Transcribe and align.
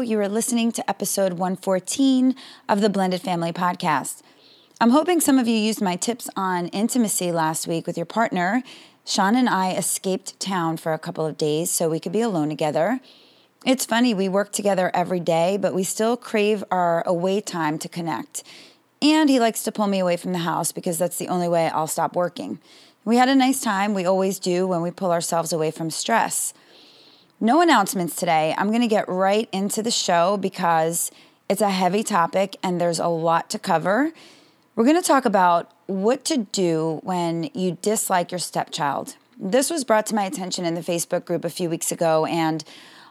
You 0.00 0.18
are 0.20 0.28
listening 0.28 0.72
to 0.72 0.88
episode 0.88 1.34
114 1.34 2.34
of 2.70 2.80
the 2.80 2.88
Blended 2.88 3.20
Family 3.20 3.52
Podcast. 3.52 4.22
I'm 4.80 4.90
hoping 4.90 5.20
some 5.20 5.38
of 5.38 5.46
you 5.46 5.54
used 5.54 5.82
my 5.82 5.96
tips 5.96 6.30
on 6.36 6.68
intimacy 6.68 7.30
last 7.30 7.68
week 7.68 7.86
with 7.86 7.98
your 7.98 8.06
partner. 8.06 8.62
Sean 9.04 9.36
and 9.36 9.46
I 9.46 9.74
escaped 9.74 10.40
town 10.40 10.78
for 10.78 10.94
a 10.94 10.98
couple 10.98 11.26
of 11.26 11.36
days 11.36 11.70
so 11.70 11.90
we 11.90 12.00
could 12.00 12.12
be 12.12 12.22
alone 12.22 12.48
together. 12.48 13.00
It's 13.66 13.84
funny, 13.84 14.14
we 14.14 14.26
work 14.26 14.52
together 14.52 14.90
every 14.94 15.20
day, 15.20 15.58
but 15.58 15.74
we 15.74 15.84
still 15.84 16.16
crave 16.16 16.64
our 16.70 17.06
away 17.06 17.42
time 17.42 17.78
to 17.80 17.88
connect. 17.88 18.42
And 19.02 19.28
he 19.28 19.38
likes 19.38 19.62
to 19.64 19.72
pull 19.72 19.86
me 19.86 19.98
away 19.98 20.16
from 20.16 20.32
the 20.32 20.38
house 20.38 20.72
because 20.72 20.96
that's 20.96 21.18
the 21.18 21.28
only 21.28 21.48
way 21.48 21.68
I'll 21.68 21.86
stop 21.86 22.16
working. 22.16 22.58
We 23.04 23.16
had 23.16 23.28
a 23.28 23.34
nice 23.34 23.60
time. 23.60 23.92
We 23.92 24.06
always 24.06 24.38
do 24.38 24.66
when 24.66 24.80
we 24.80 24.92
pull 24.92 25.12
ourselves 25.12 25.52
away 25.52 25.70
from 25.70 25.90
stress. 25.90 26.54
No 27.42 27.62
announcements 27.62 28.16
today. 28.16 28.54
I'm 28.58 28.68
going 28.68 28.82
to 28.82 28.86
get 28.86 29.08
right 29.08 29.48
into 29.50 29.82
the 29.82 29.90
show 29.90 30.36
because 30.36 31.10
it's 31.48 31.62
a 31.62 31.70
heavy 31.70 32.02
topic 32.02 32.54
and 32.62 32.78
there's 32.78 32.98
a 32.98 33.06
lot 33.06 33.48
to 33.48 33.58
cover. 33.58 34.12
We're 34.76 34.84
going 34.84 35.00
to 35.00 35.06
talk 35.06 35.24
about 35.24 35.72
what 35.86 36.22
to 36.26 36.36
do 36.36 37.00
when 37.02 37.48
you 37.54 37.78
dislike 37.80 38.30
your 38.30 38.40
stepchild. 38.40 39.16
This 39.38 39.70
was 39.70 39.84
brought 39.84 40.04
to 40.06 40.14
my 40.14 40.24
attention 40.24 40.66
in 40.66 40.74
the 40.74 40.82
Facebook 40.82 41.24
group 41.24 41.46
a 41.46 41.48
few 41.48 41.70
weeks 41.70 41.90
ago, 41.90 42.26
and 42.26 42.62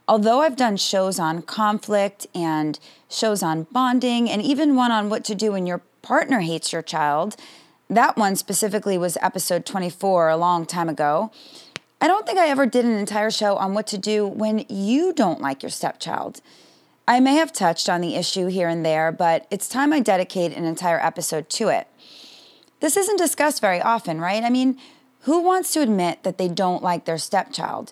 although 0.08 0.42
I've 0.42 0.56
done 0.56 0.78
shows 0.78 1.18
on 1.20 1.42
conflict 1.42 2.28
and 2.36 2.80
shows 3.10 3.42
on 3.42 3.64
bonding, 3.72 4.30
and 4.30 4.44
even 4.44 4.76
one 4.76 4.92
on 4.92 5.10
what 5.10 5.24
to 5.26 5.34
do 5.34 5.54
when 5.54 5.66
your 5.66 5.82
partner 6.04 6.42
hates 6.42 6.72
your 6.72 6.84
child, 6.84 7.36
that 7.90 8.16
one 8.16 8.36
specifically 8.36 8.96
was 8.96 9.18
episode 9.24 9.66
24 9.66 10.30
a 10.30 10.38
long 10.38 10.68
time 10.68 10.88
ago. 10.88 11.32
I 12.02 12.08
don't 12.08 12.26
think 12.26 12.40
I 12.40 12.48
ever 12.48 12.66
did 12.66 12.86
an 12.86 12.98
entire 12.98 13.30
show 13.30 13.58
on 13.58 13.74
what 13.74 13.86
to 13.88 13.98
do 13.98 14.26
when 14.26 14.66
you 14.70 15.12
don't 15.12 15.42
like 15.42 15.62
your 15.62 15.70
stepchild. 15.70 16.40
I 17.06 17.20
may 17.20 17.36
have 17.36 17.52
touched 17.52 17.90
on 17.90 18.00
the 18.00 18.16
issue 18.16 18.48
here 18.48 18.70
and 18.70 18.86
there, 18.86 19.12
but 19.12 19.46
it's 19.52 19.68
time 19.68 19.92
I 19.92 20.00
dedicate 20.00 20.56
an 20.56 20.64
entire 20.64 21.00
episode 21.00 21.50
to 21.52 21.68
it. 21.68 21.88
This 22.80 22.96
isn't 22.96 23.18
discussed 23.18 23.60
very 23.60 23.82
often, 23.82 24.22
right? 24.22 24.44
I 24.44 24.50
mean, 24.50 24.78
who 25.22 25.42
wants 25.42 25.74
to 25.74 25.82
admit 25.82 26.24
that 26.24 26.38
they 26.38 26.48
don't 26.48 26.82
like 26.82 27.04
their 27.04 27.18
stepchild? 27.18 27.92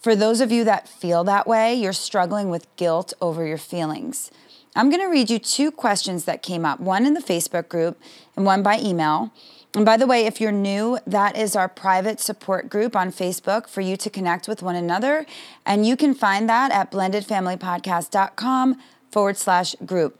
For 0.00 0.16
those 0.16 0.40
of 0.40 0.50
you 0.50 0.64
that 0.64 0.88
feel 0.88 1.22
that 1.24 1.46
way, 1.46 1.74
you're 1.74 1.92
struggling 1.92 2.48
with 2.48 2.74
guilt 2.76 3.12
over 3.20 3.46
your 3.46 3.58
feelings. 3.58 4.30
I'm 4.74 4.88
going 4.88 5.02
to 5.02 5.08
read 5.08 5.28
you 5.28 5.38
two 5.38 5.70
questions 5.70 6.24
that 6.24 6.42
came 6.42 6.64
up 6.64 6.80
one 6.80 7.04
in 7.04 7.12
the 7.12 7.20
Facebook 7.20 7.68
group 7.68 8.00
and 8.34 8.46
one 8.46 8.62
by 8.62 8.78
email. 8.78 9.30
And 9.74 9.86
by 9.86 9.96
the 9.96 10.06
way, 10.06 10.26
if 10.26 10.40
you're 10.40 10.52
new, 10.52 10.98
that 11.06 11.36
is 11.36 11.56
our 11.56 11.68
private 11.68 12.20
support 12.20 12.68
group 12.68 12.94
on 12.94 13.10
Facebook 13.10 13.66
for 13.66 13.80
you 13.80 13.96
to 13.96 14.10
connect 14.10 14.46
with 14.46 14.62
one 14.62 14.76
another. 14.76 15.24
And 15.64 15.86
you 15.86 15.96
can 15.96 16.14
find 16.14 16.48
that 16.48 16.70
at 16.72 16.90
blendedfamilypodcast.com 16.92 18.78
forward 19.10 19.36
slash 19.38 19.74
group. 19.86 20.18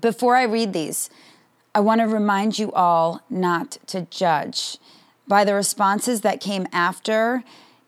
Before 0.00 0.36
I 0.36 0.44
read 0.44 0.72
these, 0.72 1.10
I 1.74 1.80
want 1.80 2.00
to 2.00 2.06
remind 2.06 2.58
you 2.58 2.70
all 2.72 3.22
not 3.28 3.78
to 3.88 4.02
judge. 4.02 4.78
By 5.26 5.44
the 5.44 5.54
responses 5.54 6.20
that 6.20 6.40
came 6.40 6.68
after, 6.72 7.42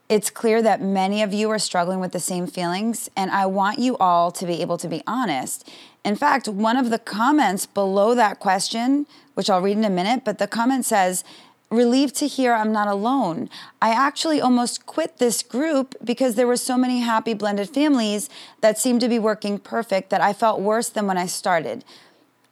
it's 0.09 0.31
clear 0.31 0.62
that 0.62 0.81
many 0.81 1.22
of 1.22 1.32
you 1.32 1.50
are 1.50 1.59
struggling 1.59 2.00
with 2.00 2.12
the 2.12 2.21
same 2.21 2.47
feelings, 2.47 3.10
and 3.16 3.31
I 3.31 3.47
want 3.47 3.78
you 3.78 3.97
all 3.99 4.31
to 4.32 4.47
be 4.47 4.62
able 4.62 4.78
to 4.78 4.88
be 4.88 5.03
honest. 5.06 5.69
In 6.06 6.15
fact, 6.15 6.47
one 6.47 6.77
of 6.77 6.91
the 6.91 7.00
comments 7.00 7.67
below 7.67 8.15
that 8.15 8.39
question, 8.39 9.06
which 9.34 9.50
I'll 9.50 9.61
read 9.61 9.77
in 9.77 9.84
a 9.84 9.91
minute, 9.91 10.22
but 10.25 10.39
the 10.39 10.47
comment 10.47 10.84
says, 10.84 11.25
Relieved 11.69 12.15
to 12.17 12.28
hear 12.28 12.55
I'm 12.55 12.71
not 12.71 12.87
alone. 12.87 13.50
I 13.83 13.91
actually 13.91 14.41
almost 14.41 14.87
quit 14.87 15.19
this 15.19 15.43
group 15.43 15.97
because 16.05 16.37
there 16.37 16.47
were 16.47 16.56
so 16.56 16.78
many 16.78 17.00
happy 17.00 17.34
blended 17.34 17.71
families 17.71 18.31
that 18.61 18.78
seemed 18.78 19.00
to 19.00 19.09
be 19.09 19.19
working 19.19 19.59
perfect 19.59 20.11
that 20.11 20.21
I 20.21 20.33
felt 20.33 20.61
worse 20.61 20.89
than 20.89 21.09
when 21.09 21.19
I 21.19 21.27
started. 21.27 21.84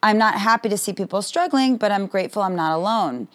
I'm 0.03 0.19
not 0.19 0.35
happy 0.35 0.69
to 0.69 0.77
see 0.77 0.93
people 0.93 1.23
struggling, 1.23 1.77
but 1.77 1.93
I'm 1.93 2.09
grateful 2.09 2.43
I'm 2.43 2.57
not 2.57 2.75
alone. 2.75 3.29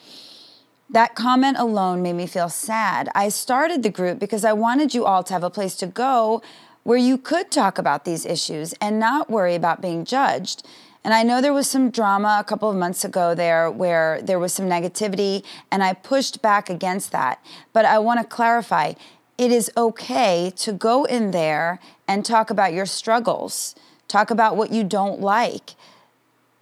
That 0.90 1.16
comment 1.16 1.56
alone 1.58 2.02
made 2.02 2.18
me 2.18 2.28
feel 2.28 2.50
sad. 2.50 3.08
I 3.16 3.30
started 3.30 3.84
the 3.84 3.90
group 3.90 4.20
because 4.20 4.44
I 4.44 4.52
wanted 4.52 4.94
you 4.94 5.06
all 5.06 5.24
to 5.24 5.32
have 5.32 5.46
a 5.46 5.50
place 5.50 5.76
to 5.76 5.88
go 5.88 6.42
where 6.90 6.98
you 6.98 7.20
could 7.20 7.52
talk 7.52 7.78
about 7.78 8.04
these 8.04 8.26
issues 8.26 8.74
and 8.82 9.00
not 9.00 9.30
worry 9.30 9.54
about 9.54 9.80
being 9.80 10.04
judged. 10.04 10.66
And 11.04 11.14
I 11.14 11.22
know 11.22 11.40
there 11.40 11.54
was 11.54 11.70
some 11.70 11.92
drama 11.92 12.40
a 12.40 12.44
couple 12.44 12.68
of 12.68 12.76
months 12.76 13.06
ago 13.06 13.36
there 13.36 13.70
where 13.70 14.20
there 14.24 14.40
was 14.40 14.54
some 14.54 14.68
negativity, 14.68 15.46
and 15.72 15.84
I 15.84 15.94
pushed 15.94 16.42
back 16.42 16.68
against 16.68 17.12
that. 17.12 17.46
But 17.74 17.86
I 17.86 18.00
want 18.00 18.22
to 18.22 18.26
clarify 18.26 18.94
it 19.38 19.52
is 19.52 19.72
okay 19.78 20.52
to 20.56 20.74
go 20.74 21.04
in 21.04 21.30
there 21.30 21.80
and 22.08 22.26
talk 22.26 22.50
about 22.50 22.74
your 22.74 22.88
struggles, 22.88 23.76
talk 24.08 24.32
about 24.32 24.58
what 24.58 24.72
you 24.72 24.84
don't 24.84 25.22
like. 25.22 25.76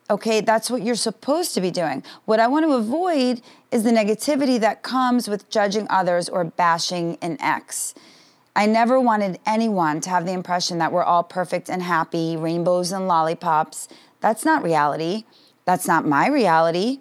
Okay, 0.09 0.41
that's 0.41 0.69
what 0.69 0.81
you're 0.81 0.95
supposed 0.95 1.53
to 1.53 1.61
be 1.61 1.71
doing. 1.71 2.03
What 2.25 2.41
I 2.41 2.47
want 2.47 2.65
to 2.65 2.73
avoid 2.73 3.41
is 3.71 3.85
the 3.85 3.91
negativity 3.91 4.59
that 4.59 4.83
comes 4.83 5.29
with 5.29 5.49
judging 5.49 5.87
others 5.89 6.27
or 6.27 6.43
bashing 6.43 7.17
an 7.21 7.37
ex. 7.39 7.95
I 8.57 8.65
never 8.65 8.99
wanted 8.99 9.39
anyone 9.45 10.01
to 10.01 10.09
have 10.09 10.25
the 10.25 10.33
impression 10.33 10.79
that 10.79 10.91
we're 10.91 11.03
all 11.03 11.23
perfect 11.23 11.69
and 11.69 11.83
happy, 11.83 12.35
rainbows 12.35 12.91
and 12.91 13.07
lollipops. 13.07 13.87
That's 14.19 14.43
not 14.43 14.63
reality. 14.63 15.25
That's 15.65 15.87
not 15.87 16.07
my 16.07 16.27
reality. 16.27 16.99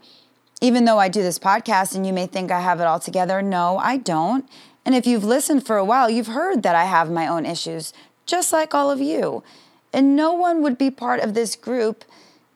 Even 0.61 0.85
though 0.85 0.99
I 0.99 1.09
do 1.09 1.23
this 1.23 1.39
podcast 1.39 1.95
and 1.95 2.07
you 2.07 2.13
may 2.13 2.27
think 2.27 2.51
I 2.51 2.61
have 2.61 2.79
it 2.81 2.87
all 2.87 3.01
together, 3.01 3.41
no, 3.41 3.79
I 3.79 3.97
don't. 3.97 4.47
And 4.85 4.95
if 4.95 5.07
you've 5.07 5.25
listened 5.25 5.65
for 5.67 5.79
a 5.79 5.85
while, 5.85 6.11
you've 6.11 6.27
heard 6.27 6.63
that 6.63 6.75
I 6.75 6.85
have 6.85 7.11
my 7.11 7.27
own 7.27 7.47
issues, 7.47 7.95
just 8.27 8.53
like 8.53 8.75
all 8.75 8.91
of 8.91 9.01
you. 9.01 9.43
And 9.95 10.15
no 10.15 10.35
one 10.35 10.63
would 10.63 10.77
be 10.77 10.91
part 10.91 11.21
of 11.21 11.33
this 11.33 11.57
group 11.57 12.05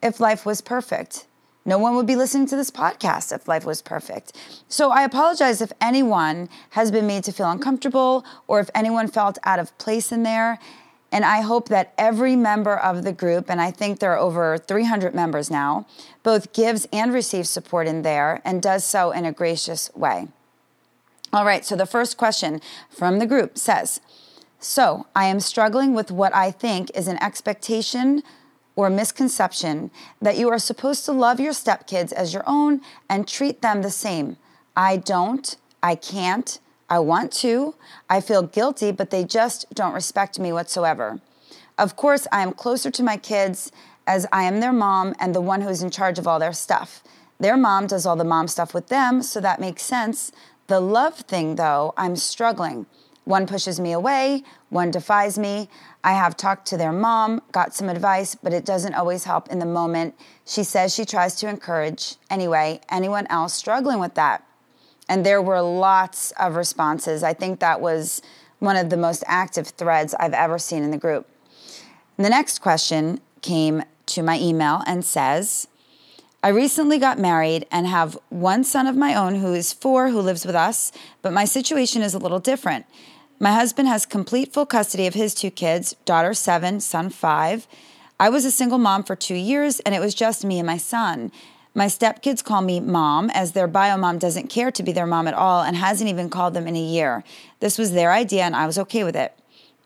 if 0.02 0.20
life 0.20 0.44
was 0.44 0.60
perfect. 0.60 1.24
No 1.64 1.78
one 1.78 1.94
would 1.96 2.06
be 2.06 2.16
listening 2.16 2.46
to 2.48 2.56
this 2.56 2.70
podcast 2.70 3.34
if 3.34 3.46
life 3.46 3.64
was 3.64 3.82
perfect. 3.82 4.32
So 4.68 4.90
I 4.90 5.02
apologize 5.02 5.60
if 5.60 5.72
anyone 5.80 6.48
has 6.70 6.90
been 6.90 7.06
made 7.06 7.24
to 7.24 7.32
feel 7.32 7.50
uncomfortable 7.50 8.24
or 8.46 8.60
if 8.60 8.70
anyone 8.74 9.08
felt 9.08 9.38
out 9.44 9.58
of 9.58 9.76
place 9.78 10.10
in 10.10 10.22
there. 10.22 10.58
And 11.12 11.24
I 11.24 11.40
hope 11.40 11.68
that 11.68 11.92
every 11.98 12.36
member 12.36 12.76
of 12.76 13.02
the 13.02 13.12
group, 13.12 13.50
and 13.50 13.60
I 13.60 13.72
think 13.72 13.98
there 13.98 14.12
are 14.12 14.18
over 14.18 14.56
300 14.56 15.14
members 15.14 15.50
now, 15.50 15.86
both 16.22 16.52
gives 16.52 16.86
and 16.92 17.12
receives 17.12 17.50
support 17.50 17.86
in 17.86 18.02
there 18.02 18.40
and 18.44 18.62
does 18.62 18.84
so 18.84 19.10
in 19.10 19.24
a 19.24 19.32
gracious 19.32 19.90
way. 19.94 20.28
All 21.32 21.44
right, 21.44 21.64
so 21.64 21.76
the 21.76 21.86
first 21.86 22.16
question 22.16 22.60
from 22.88 23.18
the 23.18 23.26
group 23.26 23.58
says 23.58 24.00
So 24.58 25.06
I 25.14 25.26
am 25.26 25.40
struggling 25.40 25.94
with 25.94 26.10
what 26.10 26.34
I 26.34 26.50
think 26.50 26.90
is 26.94 27.06
an 27.06 27.22
expectation 27.22 28.22
or 28.80 28.90
misconception 28.90 29.90
that 30.22 30.38
you 30.38 30.48
are 30.48 30.58
supposed 30.58 31.04
to 31.04 31.12
love 31.12 31.38
your 31.38 31.52
stepkids 31.52 32.12
as 32.12 32.32
your 32.32 32.44
own 32.46 32.80
and 33.08 33.28
treat 33.28 33.60
them 33.60 33.82
the 33.82 33.90
same. 33.90 34.36
I 34.76 34.96
don't, 34.96 35.56
I 35.82 35.94
can't, 35.94 36.58
I 36.88 36.98
want 37.00 37.32
to, 37.44 37.74
I 38.08 38.20
feel 38.20 38.42
guilty, 38.42 38.90
but 38.90 39.10
they 39.10 39.24
just 39.24 39.66
don't 39.74 39.92
respect 39.92 40.38
me 40.38 40.52
whatsoever. 40.52 41.20
Of 41.76 41.96
course, 41.96 42.26
I 42.32 42.42
am 42.42 42.52
closer 42.52 42.90
to 42.90 43.02
my 43.02 43.16
kids 43.16 43.70
as 44.06 44.26
I 44.32 44.44
am 44.44 44.60
their 44.60 44.72
mom 44.72 45.14
and 45.20 45.34
the 45.34 45.40
one 45.40 45.60
who's 45.60 45.82
in 45.82 45.90
charge 45.90 46.18
of 46.18 46.26
all 46.26 46.38
their 46.38 46.52
stuff. 46.52 47.02
Their 47.38 47.56
mom 47.56 47.86
does 47.86 48.06
all 48.06 48.16
the 48.16 48.24
mom 48.24 48.48
stuff 48.48 48.74
with 48.74 48.88
them, 48.88 49.22
so 49.22 49.40
that 49.40 49.60
makes 49.60 49.82
sense. 49.82 50.32
The 50.66 50.80
love 50.80 51.16
thing, 51.16 51.56
though, 51.56 51.94
I'm 51.96 52.16
struggling. 52.16 52.86
One 53.24 53.46
pushes 53.46 53.78
me 53.78 53.92
away, 53.92 54.42
one 54.70 54.90
defies 54.90 55.38
me. 55.38 55.68
I 56.02 56.14
have 56.14 56.36
talked 56.36 56.66
to 56.68 56.76
their 56.76 56.92
mom, 56.92 57.42
got 57.52 57.74
some 57.74 57.88
advice, 57.88 58.34
but 58.34 58.52
it 58.52 58.64
doesn't 58.64 58.94
always 58.94 59.24
help 59.24 59.48
in 59.48 59.58
the 59.58 59.66
moment. 59.66 60.14
She 60.46 60.64
says 60.64 60.94
she 60.94 61.04
tries 61.04 61.36
to 61.36 61.48
encourage. 61.48 62.16
Anyway, 62.30 62.80
anyone 62.90 63.26
else 63.28 63.52
struggling 63.52 63.98
with 63.98 64.14
that? 64.14 64.44
And 65.08 65.26
there 65.26 65.42
were 65.42 65.60
lots 65.60 66.32
of 66.32 66.56
responses. 66.56 67.22
I 67.22 67.34
think 67.34 67.60
that 67.60 67.80
was 67.80 68.22
one 68.58 68.76
of 68.76 68.90
the 68.90 68.96
most 68.96 69.24
active 69.26 69.68
threads 69.68 70.14
I've 70.14 70.34
ever 70.34 70.58
seen 70.58 70.82
in 70.82 70.90
the 70.90 70.98
group. 70.98 71.28
The 72.16 72.28
next 72.28 72.60
question 72.60 73.20
came 73.42 73.82
to 74.06 74.22
my 74.22 74.38
email 74.38 74.82
and 74.86 75.04
says, 75.04 75.66
I 76.42 76.48
recently 76.48 76.98
got 76.98 77.18
married 77.18 77.66
and 77.70 77.86
have 77.86 78.18
one 78.30 78.64
son 78.64 78.86
of 78.86 78.96
my 78.96 79.14
own 79.14 79.34
who 79.34 79.52
is 79.52 79.74
four 79.74 80.08
who 80.08 80.20
lives 80.20 80.46
with 80.46 80.54
us, 80.54 80.90
but 81.20 81.34
my 81.34 81.44
situation 81.44 82.00
is 82.00 82.14
a 82.14 82.18
little 82.18 82.38
different. 82.38 82.86
My 83.42 83.54
husband 83.54 83.88
has 83.88 84.04
complete 84.04 84.52
full 84.52 84.66
custody 84.66 85.06
of 85.06 85.14
his 85.14 85.32
two 85.32 85.50
kids 85.50 85.96
daughter 86.04 86.34
seven, 86.34 86.78
son 86.78 87.08
five. 87.08 87.66
I 88.20 88.28
was 88.28 88.44
a 88.44 88.50
single 88.50 88.76
mom 88.76 89.02
for 89.02 89.16
two 89.16 89.34
years, 89.34 89.80
and 89.80 89.94
it 89.94 90.00
was 90.00 90.14
just 90.14 90.44
me 90.44 90.58
and 90.58 90.66
my 90.66 90.76
son. 90.76 91.32
My 91.74 91.86
stepkids 91.86 92.44
call 92.44 92.60
me 92.60 92.80
mom, 92.80 93.30
as 93.30 93.52
their 93.52 93.66
bio 93.66 93.96
mom 93.96 94.18
doesn't 94.18 94.50
care 94.50 94.70
to 94.70 94.82
be 94.82 94.92
their 94.92 95.06
mom 95.06 95.26
at 95.26 95.32
all 95.32 95.62
and 95.62 95.74
hasn't 95.74 96.10
even 96.10 96.28
called 96.28 96.52
them 96.52 96.66
in 96.66 96.76
a 96.76 96.82
year. 96.82 97.24
This 97.60 97.78
was 97.78 97.92
their 97.92 98.12
idea, 98.12 98.42
and 98.42 98.54
I 98.54 98.66
was 98.66 98.76
okay 98.76 99.04
with 99.04 99.16
it. 99.16 99.32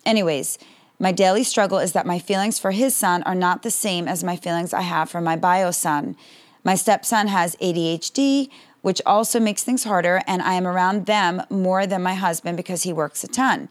Anyways, 0.04 0.58
my 0.98 1.12
daily 1.12 1.44
struggle 1.44 1.78
is 1.78 1.92
that 1.92 2.06
my 2.06 2.18
feelings 2.18 2.58
for 2.58 2.72
his 2.72 2.96
son 2.96 3.22
are 3.22 3.36
not 3.36 3.62
the 3.62 3.70
same 3.70 4.08
as 4.08 4.24
my 4.24 4.34
feelings 4.34 4.74
I 4.74 4.80
have 4.80 5.08
for 5.08 5.20
my 5.20 5.36
bio 5.36 5.70
son. 5.70 6.16
My 6.64 6.74
stepson 6.74 7.28
has 7.28 7.54
ADHD, 7.56 8.48
which 8.84 9.00
also 9.06 9.40
makes 9.40 9.64
things 9.64 9.84
harder, 9.84 10.20
and 10.26 10.42
I 10.42 10.52
am 10.54 10.66
around 10.66 11.06
them 11.06 11.40
more 11.48 11.86
than 11.86 12.02
my 12.02 12.12
husband 12.12 12.58
because 12.58 12.82
he 12.82 12.92
works 12.92 13.24
a 13.24 13.26
ton. 13.26 13.70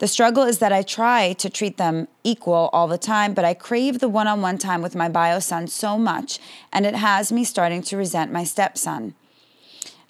The 0.00 0.06
struggle 0.06 0.42
is 0.42 0.58
that 0.58 0.70
I 0.70 0.82
try 0.82 1.32
to 1.32 1.48
treat 1.48 1.78
them 1.78 2.08
equal 2.24 2.68
all 2.74 2.86
the 2.86 2.98
time, 2.98 3.32
but 3.32 3.46
I 3.46 3.54
crave 3.54 4.00
the 4.00 4.08
one 4.10 4.28
on 4.28 4.42
one 4.42 4.58
time 4.58 4.82
with 4.82 4.94
my 4.94 5.08
bio 5.08 5.38
son 5.38 5.66
so 5.66 5.96
much, 5.96 6.38
and 6.74 6.84
it 6.84 6.94
has 6.94 7.32
me 7.32 7.42
starting 7.42 7.80
to 7.84 7.96
resent 7.96 8.32
my 8.32 8.44
stepson. 8.44 9.14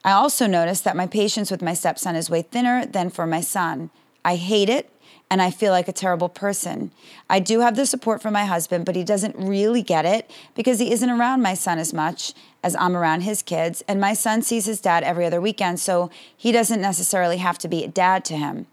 I 0.04 0.10
also 0.10 0.48
notice 0.48 0.80
that 0.80 0.96
my 0.96 1.06
patience 1.06 1.52
with 1.52 1.62
my 1.62 1.74
stepson 1.74 2.16
is 2.16 2.28
way 2.28 2.42
thinner 2.42 2.84
than 2.84 3.08
for 3.08 3.28
my 3.28 3.42
son. 3.42 3.90
I 4.24 4.34
hate 4.34 4.68
it 4.68 4.90
and 5.30 5.40
I 5.40 5.52
feel 5.52 5.70
like 5.70 5.86
a 5.86 5.92
terrible 5.92 6.28
person. 6.28 6.90
I 7.28 7.38
do 7.38 7.60
have 7.60 7.76
the 7.76 7.86
support 7.86 8.20
from 8.20 8.32
my 8.32 8.46
husband, 8.46 8.84
but 8.84 8.96
he 8.96 9.04
doesn't 9.04 9.36
really 9.36 9.82
get 9.82 10.04
it 10.04 10.28
because 10.56 10.80
he 10.80 10.90
isn't 10.90 11.08
around 11.08 11.40
my 11.40 11.54
son 11.54 11.78
as 11.78 11.94
much 11.94 12.34
as 12.62 12.76
I'm 12.76 12.96
around 12.96 13.22
his 13.22 13.42
kids, 13.42 13.82
and 13.88 14.00
my 14.00 14.14
son 14.14 14.42
sees 14.42 14.66
his 14.66 14.80
dad 14.80 15.02
every 15.02 15.24
other 15.24 15.40
weekend, 15.40 15.80
so 15.80 16.10
he 16.36 16.52
doesn't 16.52 16.80
necessarily 16.80 17.38
have 17.38 17.58
to 17.58 17.68
be 17.68 17.84
a 17.84 17.88
dad 17.88 18.24
to 18.26 18.36
him. 18.36 18.66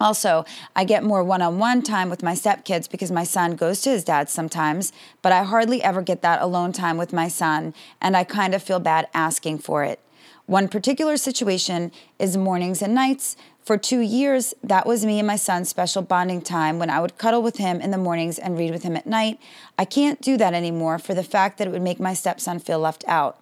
Also, 0.00 0.44
I 0.74 0.84
get 0.84 1.04
more 1.04 1.22
one 1.22 1.42
on 1.42 1.58
one 1.58 1.80
time 1.82 2.10
with 2.10 2.24
my 2.24 2.32
stepkids 2.32 2.90
because 2.90 3.12
my 3.12 3.22
son 3.22 3.54
goes 3.54 3.82
to 3.82 3.90
his 3.90 4.02
dad 4.02 4.28
sometimes, 4.28 4.92
but 5.22 5.30
I 5.30 5.44
hardly 5.44 5.82
ever 5.82 6.02
get 6.02 6.22
that 6.22 6.42
alone 6.42 6.72
time 6.72 6.96
with 6.96 7.12
my 7.12 7.28
son, 7.28 7.72
and 8.00 8.16
I 8.16 8.24
kind 8.24 8.54
of 8.54 8.62
feel 8.62 8.80
bad 8.80 9.06
asking 9.14 9.58
for 9.58 9.84
it. 9.84 10.00
One 10.46 10.68
particular 10.68 11.16
situation 11.16 11.92
is 12.18 12.36
mornings 12.36 12.82
and 12.82 12.94
nights. 12.94 13.36
For 13.64 13.78
two 13.78 14.00
years, 14.00 14.54
that 14.64 14.86
was 14.86 15.06
me 15.06 15.18
and 15.18 15.26
my 15.26 15.36
son's 15.36 15.68
special 15.68 16.02
bonding 16.02 16.42
time 16.42 16.78
when 16.78 16.90
I 16.90 17.00
would 17.00 17.16
cuddle 17.16 17.42
with 17.42 17.58
him 17.58 17.80
in 17.80 17.92
the 17.92 17.98
mornings 17.98 18.38
and 18.38 18.58
read 18.58 18.72
with 18.72 18.82
him 18.82 18.96
at 18.96 19.06
night. 19.06 19.38
I 19.78 19.84
can't 19.84 20.20
do 20.20 20.36
that 20.36 20.52
anymore 20.52 20.98
for 20.98 21.14
the 21.14 21.22
fact 21.22 21.58
that 21.58 21.68
it 21.68 21.70
would 21.70 21.82
make 21.82 22.00
my 22.00 22.12
stepson 22.12 22.58
feel 22.58 22.80
left 22.80 23.04
out. 23.06 23.38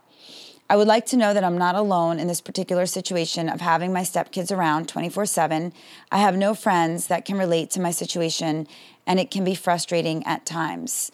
I 0.69 0.77
would 0.77 0.87
like 0.87 1.05
to 1.07 1.17
know 1.17 1.35
that 1.35 1.43
I'm 1.43 1.59
not 1.59 1.75
alone 1.75 2.21
in 2.21 2.29
this 2.29 2.41
particular 2.41 2.87
situation 2.87 3.49
of 3.49 3.61
having 3.61 3.93
my 3.93 4.03
stepkids 4.03 4.57
around 4.57 4.87
24 4.87 5.27
7. 5.27 5.73
I 6.13 6.19
have 6.19 6.37
no 6.37 6.55
friends 6.55 7.09
that 7.09 7.25
can 7.25 7.37
relate 7.37 7.71
to 7.71 7.81
my 7.81 7.91
situation, 7.91 8.69
and 9.05 9.19
it 9.19 9.33
can 9.33 9.43
be 9.43 9.57
frustrating 9.57 10.25
at 10.27 10.47
times. 10.47 11.11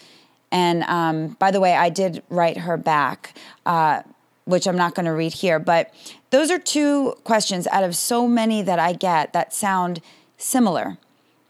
And 0.52 0.82
um, 0.82 1.36
by 1.38 1.50
the 1.52 1.60
way, 1.60 1.74
I 1.74 1.88
did 1.88 2.22
write 2.28 2.58
her 2.58 2.76
back, 2.76 3.34
uh, 3.64 4.02
which 4.46 4.66
I'm 4.66 4.76
not 4.76 4.94
going 4.94 5.06
to 5.06 5.12
read 5.12 5.34
here, 5.34 5.58
but 5.58 5.92
those 6.30 6.50
are 6.50 6.58
two 6.58 7.12
questions 7.24 7.66
out 7.66 7.84
of 7.84 7.94
so 7.94 8.26
many 8.26 8.62
that 8.62 8.78
I 8.78 8.94
get 8.94 9.32
that 9.32 9.52
sound 9.52 10.00
similar. 10.38 10.96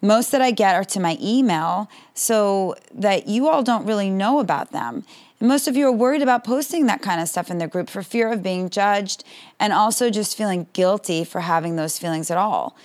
Most 0.03 0.33
that 0.33 0.43
I 0.43 0.51
get 0.51 0.75
are 0.75 0.85
to 0.85 1.01
my 1.01 1.17
email, 1.21 1.89
so 2.15 2.75
that 2.95 3.29
you 3.29 3.49
all 3.49 3.63
don't 3.63 3.87
really 3.87 4.11
know 4.11 4.41
about 4.41 4.73
them. 4.73 5.05
And 5.41 5.49
most 5.49 5.69
of 5.69 5.77
you 5.77 5.87
are 5.87 5.93
worried 5.93 6.23
about 6.23 6.45
posting 6.45 6.87
that 6.87 7.03
kind 7.03 7.21
of 7.21 7.29
stuff 7.29 7.51
in 7.51 7.59
the 7.59 7.67
group 7.67 7.91
for 7.91 8.03
fear 8.03 8.33
of 8.33 8.43
being 8.43 8.71
judged 8.71 9.25
and 9.61 9.73
also 9.73 10.11
just 10.11 10.37
feeling 10.37 10.67
guilty 10.73 11.25
for 11.25 11.41
having 11.43 11.77
those 11.77 11.99
feelings 11.99 12.31
at 12.31 12.39
all. 12.39 12.77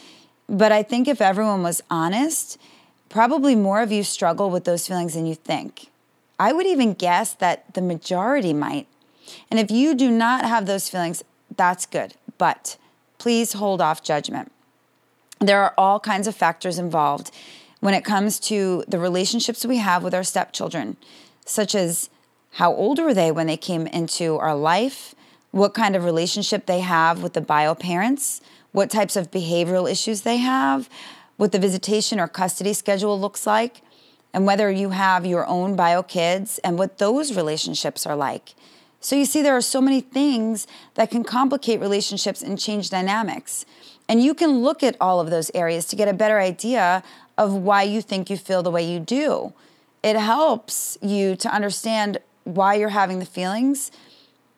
But 0.49 0.71
I 0.71 0.83
think 0.83 1.07
if 1.07 1.21
everyone 1.21 1.63
was 1.63 1.81
honest, 1.89 2.57
probably 3.07 3.55
more 3.55 3.81
of 3.81 3.91
you 3.91 4.03
struggle 4.03 4.49
with 4.49 4.65
those 4.65 4.87
feelings 4.87 5.13
than 5.13 5.25
you 5.25 5.35
think. 5.35 5.87
I 6.39 6.51
would 6.51 6.65
even 6.65 6.93
guess 6.93 7.33
that 7.35 7.73
the 7.73 7.81
majority 7.81 8.53
might. 8.53 8.87
And 9.49 9.59
if 9.59 9.71
you 9.71 9.95
do 9.95 10.09
not 10.09 10.45
have 10.45 10.65
those 10.65 10.89
feelings, 10.89 11.23
that's 11.55 11.85
good. 11.85 12.15
But 12.37 12.77
please 13.17 13.53
hold 13.53 13.81
off 13.81 14.03
judgment. 14.03 14.51
There 15.39 15.61
are 15.61 15.73
all 15.77 15.99
kinds 15.99 16.27
of 16.27 16.35
factors 16.35 16.77
involved 16.77 17.31
when 17.79 17.93
it 17.93 18.05
comes 18.05 18.39
to 18.39 18.83
the 18.87 18.99
relationships 18.99 19.65
we 19.65 19.77
have 19.77 20.03
with 20.03 20.13
our 20.13 20.23
stepchildren, 20.23 20.97
such 21.45 21.73
as 21.75 22.09
how 22.51 22.73
old 22.73 22.99
were 22.99 23.13
they 23.13 23.31
when 23.31 23.47
they 23.47 23.57
came 23.57 23.87
into 23.87 24.37
our 24.37 24.55
life? 24.55 25.15
What 25.51 25.73
kind 25.73 25.95
of 25.95 26.03
relationship 26.03 26.65
they 26.65 26.81
have 26.81 27.23
with 27.23 27.33
the 27.33 27.41
bio 27.41 27.75
parents? 27.75 28.41
What 28.71 28.89
types 28.89 29.15
of 29.15 29.31
behavioral 29.31 29.89
issues 29.89 30.21
they 30.21 30.37
have? 30.37 30.89
What 31.37 31.51
the 31.51 31.59
visitation 31.59 32.19
or 32.19 32.27
custody 32.27 32.73
schedule 32.73 33.19
looks 33.19 33.47
like? 33.47 33.81
And 34.33 34.45
whether 34.45 34.69
you 34.69 34.91
have 34.91 35.25
your 35.25 35.45
own 35.47 35.75
bio 35.75 36.03
kids 36.03 36.59
and 36.59 36.77
what 36.77 36.99
those 36.99 37.35
relationships 37.35 38.05
are 38.05 38.15
like. 38.15 38.53
So 39.01 39.15
you 39.15 39.25
see, 39.25 39.41
there 39.41 39.57
are 39.57 39.61
so 39.61 39.81
many 39.81 39.99
things 39.99 40.67
that 40.93 41.09
can 41.09 41.23
complicate 41.23 41.81
relationships 41.81 42.41
and 42.43 42.57
change 42.57 42.91
dynamics. 42.91 43.65
And 44.07 44.23
you 44.23 44.33
can 44.35 44.61
look 44.61 44.83
at 44.83 44.95
all 45.01 45.19
of 45.19 45.31
those 45.31 45.49
areas 45.55 45.87
to 45.87 45.95
get 45.95 46.07
a 46.07 46.13
better 46.13 46.39
idea 46.39 47.03
of 47.37 47.53
why 47.53 47.83
you 47.83 48.01
think 48.01 48.29
you 48.29 48.37
feel 48.37 48.61
the 48.61 48.69
way 48.69 48.83
you 48.83 48.99
do. 48.99 49.53
It 50.03 50.15
helps 50.15 50.97
you 51.01 51.35
to 51.37 51.49
understand 51.49 52.19
why 52.43 52.75
you're 52.75 52.89
having 52.89 53.19
the 53.19 53.25
feelings, 53.25 53.91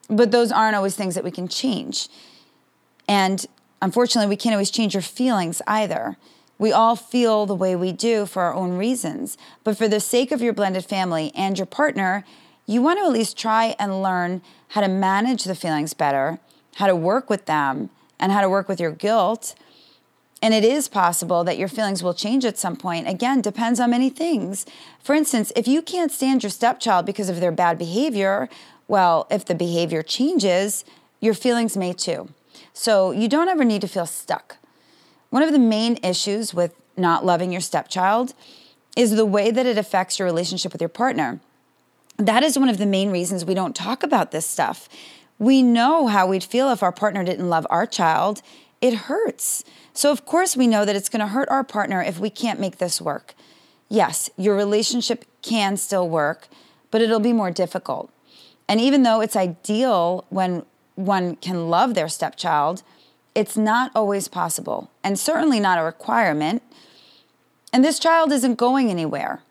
but 0.08 0.30
those 0.30 0.52
aren't 0.52 0.76
always 0.76 0.94
things 0.94 1.14
that 1.14 1.24
we 1.24 1.30
can 1.30 1.48
change. 1.48 2.08
And 3.08 3.44
unfortunately, 3.80 4.28
we 4.28 4.36
can't 4.36 4.54
always 4.54 4.70
change 4.70 4.94
your 4.94 5.02
feelings 5.02 5.62
either. 5.66 6.16
We 6.58 6.72
all 6.72 6.96
feel 6.96 7.46
the 7.46 7.54
way 7.54 7.74
we 7.76 7.92
do 7.92 8.26
for 8.26 8.42
our 8.42 8.54
own 8.54 8.76
reasons. 8.76 9.36
But 9.64 9.76
for 9.76 9.88
the 9.88 10.00
sake 10.00 10.32
of 10.32 10.42
your 10.42 10.52
blended 10.52 10.84
family 10.84 11.32
and 11.34 11.58
your 11.58 11.66
partner, 11.66 12.24
you 12.66 12.82
want 12.82 12.98
to 12.98 13.04
at 13.04 13.12
least 13.12 13.36
try 13.36 13.74
and 13.78 14.02
learn 14.02 14.42
how 14.68 14.80
to 14.80 14.88
manage 14.88 15.44
the 15.44 15.54
feelings 15.54 15.94
better, 15.94 16.38
how 16.76 16.86
to 16.86 16.96
work 16.96 17.30
with 17.30 17.46
them, 17.46 17.90
and 18.18 18.32
how 18.32 18.40
to 18.40 18.48
work 18.48 18.68
with 18.68 18.80
your 18.80 18.92
guilt 18.92 19.54
and 20.44 20.52
it 20.52 20.62
is 20.62 20.88
possible 20.88 21.42
that 21.44 21.56
your 21.56 21.68
feelings 21.68 22.02
will 22.02 22.12
change 22.12 22.44
at 22.44 22.58
some 22.58 22.76
point. 22.76 23.08
Again, 23.08 23.40
depends 23.40 23.80
on 23.80 23.88
many 23.88 24.10
things. 24.10 24.66
For 25.02 25.14
instance, 25.14 25.50
if 25.56 25.66
you 25.66 25.80
can't 25.80 26.12
stand 26.12 26.42
your 26.42 26.50
stepchild 26.50 27.06
because 27.06 27.30
of 27.30 27.40
their 27.40 27.50
bad 27.50 27.78
behavior, 27.78 28.50
well, 28.86 29.26
if 29.30 29.46
the 29.46 29.54
behavior 29.54 30.02
changes, 30.02 30.84
your 31.18 31.32
feelings 31.32 31.78
may 31.78 31.94
too. 31.94 32.28
So 32.74 33.10
you 33.10 33.26
don't 33.26 33.48
ever 33.48 33.64
need 33.64 33.80
to 33.80 33.88
feel 33.88 34.04
stuck. 34.04 34.58
One 35.30 35.42
of 35.42 35.50
the 35.50 35.58
main 35.58 35.98
issues 36.02 36.52
with 36.52 36.74
not 36.94 37.24
loving 37.24 37.50
your 37.50 37.62
stepchild 37.62 38.34
is 38.98 39.16
the 39.16 39.24
way 39.24 39.50
that 39.50 39.64
it 39.64 39.78
affects 39.78 40.18
your 40.18 40.26
relationship 40.26 40.72
with 40.72 40.82
your 40.82 40.90
partner. 40.90 41.40
That 42.16 42.42
is 42.42 42.58
one 42.58 42.68
of 42.68 42.78
the 42.78 42.86
main 42.86 43.10
reasons 43.10 43.44
we 43.44 43.54
don't 43.54 43.74
talk 43.74 44.02
about 44.02 44.30
this 44.30 44.46
stuff. 44.46 44.88
We 45.38 45.62
know 45.62 46.06
how 46.06 46.26
we'd 46.26 46.44
feel 46.44 46.70
if 46.70 46.82
our 46.82 46.92
partner 46.92 47.24
didn't 47.24 47.50
love 47.50 47.66
our 47.70 47.86
child. 47.86 48.40
It 48.80 48.94
hurts. 48.94 49.64
So, 49.92 50.12
of 50.12 50.24
course, 50.24 50.56
we 50.56 50.66
know 50.66 50.84
that 50.84 50.96
it's 50.96 51.08
going 51.08 51.20
to 51.20 51.28
hurt 51.28 51.48
our 51.48 51.64
partner 51.64 52.02
if 52.02 52.18
we 52.18 52.30
can't 52.30 52.60
make 52.60 52.78
this 52.78 53.00
work. 53.00 53.34
Yes, 53.88 54.30
your 54.36 54.56
relationship 54.56 55.24
can 55.42 55.76
still 55.76 56.08
work, 56.08 56.48
but 56.90 57.00
it'll 57.00 57.20
be 57.20 57.32
more 57.32 57.50
difficult. 57.50 58.10
And 58.68 58.80
even 58.80 59.02
though 59.02 59.20
it's 59.20 59.36
ideal 59.36 60.24
when 60.30 60.64
one 60.94 61.36
can 61.36 61.68
love 61.68 61.94
their 61.94 62.08
stepchild, 62.08 62.82
it's 63.34 63.56
not 63.56 63.90
always 63.94 64.28
possible, 64.28 64.90
and 65.02 65.18
certainly 65.18 65.58
not 65.58 65.78
a 65.78 65.82
requirement. 65.82 66.62
And 67.72 67.84
this 67.84 67.98
child 67.98 68.30
isn't 68.32 68.54
going 68.54 68.90
anywhere, 68.90 69.42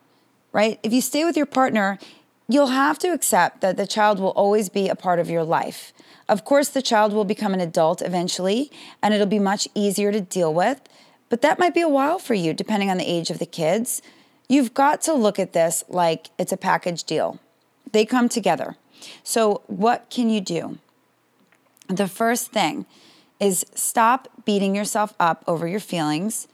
right? 0.52 0.80
If 0.82 0.92
you 0.92 1.02
stay 1.02 1.24
with 1.24 1.36
your 1.36 1.46
partner, 1.46 1.98
you'll 2.48 2.68
have 2.68 2.98
to 3.00 3.08
accept 3.08 3.60
that 3.60 3.76
the 3.76 3.86
child 3.86 4.18
will 4.18 4.30
always 4.30 4.68
be 4.68 4.88
a 4.88 4.94
part 4.94 5.18
of 5.18 5.30
your 5.30 5.44
life. 5.44 5.92
Of 6.28 6.44
course, 6.44 6.68
the 6.68 6.82
child 6.82 7.12
will 7.12 7.24
become 7.24 7.54
an 7.54 7.60
adult 7.60 8.02
eventually, 8.02 8.70
and 9.02 9.14
it'll 9.14 9.26
be 9.26 9.38
much 9.38 9.68
easier 9.74 10.12
to 10.12 10.20
deal 10.20 10.52
with, 10.52 10.80
but 11.28 11.42
that 11.42 11.58
might 11.58 11.74
be 11.74 11.80
a 11.80 11.88
while 11.88 12.18
for 12.18 12.34
you, 12.34 12.52
depending 12.52 12.90
on 12.90 12.98
the 12.98 13.10
age 13.10 13.30
of 13.30 13.38
the 13.38 13.46
kids. 13.46 14.02
You've 14.48 14.74
got 14.74 15.00
to 15.02 15.14
look 15.14 15.38
at 15.38 15.52
this 15.52 15.84
like 15.88 16.30
it's 16.38 16.52
a 16.52 16.56
package 16.56 17.04
deal, 17.04 17.40
they 17.92 18.04
come 18.04 18.28
together. 18.28 18.76
So, 19.22 19.62
what 19.66 20.08
can 20.10 20.30
you 20.30 20.40
do? 20.40 20.78
The 21.88 22.08
first 22.08 22.50
thing 22.50 22.86
is 23.38 23.66
stop 23.74 24.28
beating 24.44 24.74
yourself 24.74 25.12
up 25.20 25.44
over 25.46 25.66
your 25.66 25.80
feelings 25.80 26.48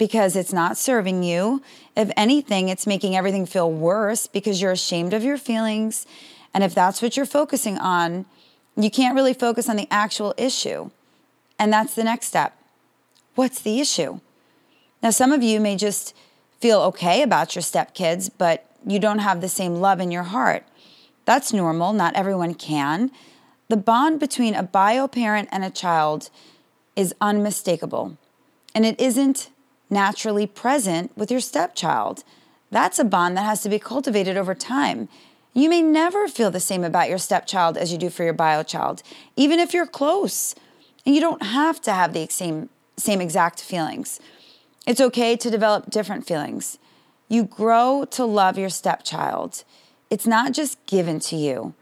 because 0.00 0.34
it's 0.34 0.52
not 0.54 0.78
serving 0.78 1.22
you. 1.22 1.62
If 1.94 2.10
anything, 2.16 2.70
it's 2.70 2.86
making 2.86 3.14
everything 3.14 3.44
feel 3.44 3.70
worse 3.70 4.26
because 4.26 4.62
you're 4.62 4.72
ashamed 4.72 5.12
of 5.12 5.22
your 5.22 5.36
feelings. 5.36 6.06
And 6.54 6.64
if 6.64 6.74
that's 6.74 7.02
what 7.02 7.18
you're 7.18 7.26
focusing 7.26 7.76
on, 7.76 8.24
you 8.78 8.90
can't 8.90 9.14
really 9.14 9.34
focus 9.34 9.68
on 9.68 9.76
the 9.76 9.86
actual 9.90 10.32
issue. 10.38 10.88
And 11.58 11.70
that's 11.70 11.94
the 11.94 12.02
next 12.02 12.28
step. 12.28 12.56
What's 13.34 13.60
the 13.60 13.78
issue? 13.78 14.20
Now, 15.02 15.10
some 15.10 15.32
of 15.32 15.42
you 15.42 15.60
may 15.60 15.76
just 15.76 16.16
feel 16.60 16.80
okay 16.80 17.20
about 17.20 17.54
your 17.54 17.62
stepkids, 17.62 18.30
but 18.38 18.64
you 18.86 18.98
don't 18.98 19.18
have 19.18 19.42
the 19.42 19.50
same 19.50 19.82
love 19.82 20.00
in 20.00 20.10
your 20.10 20.22
heart. 20.22 20.64
That's 21.26 21.52
normal, 21.52 21.92
not 21.92 22.16
everyone 22.16 22.54
can. 22.54 23.10
The 23.68 23.76
bond 23.76 24.18
between 24.18 24.54
a 24.54 24.62
bio 24.62 25.08
parent 25.08 25.50
and 25.52 25.62
a 25.62 25.68
child 25.68 26.30
is 26.96 27.14
unmistakable. 27.20 28.16
And 28.74 28.86
it 28.86 28.98
isn't 28.98 29.50
naturally 29.90 30.46
present 30.46 31.16
with 31.16 31.30
your 31.30 31.40
stepchild. 31.40 32.24
That's 32.70 32.98
a 32.98 33.04
bond 33.04 33.36
that 33.36 33.44
has 33.44 33.62
to 33.62 33.68
be 33.68 33.78
cultivated 33.78 34.36
over 34.36 34.54
time. 34.54 35.08
You 35.52 35.68
may 35.68 35.82
never 35.82 36.28
feel 36.28 36.50
the 36.50 36.60
same 36.60 36.84
about 36.84 37.08
your 37.08 37.18
stepchild 37.18 37.76
as 37.76 37.90
you 37.92 37.98
do 37.98 38.08
for 38.08 38.22
your 38.22 38.32
bio 38.32 38.62
child, 38.62 39.02
even 39.36 39.58
if 39.58 39.74
you're 39.74 39.86
close. 39.86 40.54
And 41.04 41.14
you 41.14 41.20
don't 41.20 41.42
have 41.42 41.80
to 41.82 41.92
have 41.92 42.12
the 42.12 42.28
same, 42.30 42.68
same 42.96 43.20
exact 43.20 43.60
feelings. 43.60 44.20
It's 44.86 45.00
okay 45.00 45.36
to 45.36 45.50
develop 45.50 45.90
different 45.90 46.26
feelings. 46.26 46.78
You 47.28 47.44
grow 47.44 48.04
to 48.10 48.24
love 48.24 48.58
your 48.58 48.68
stepchild. 48.68 49.64
It's 50.10 50.26
not 50.26 50.52
just 50.52 50.84
given 50.86 51.20
to 51.20 51.36
you. 51.36 51.74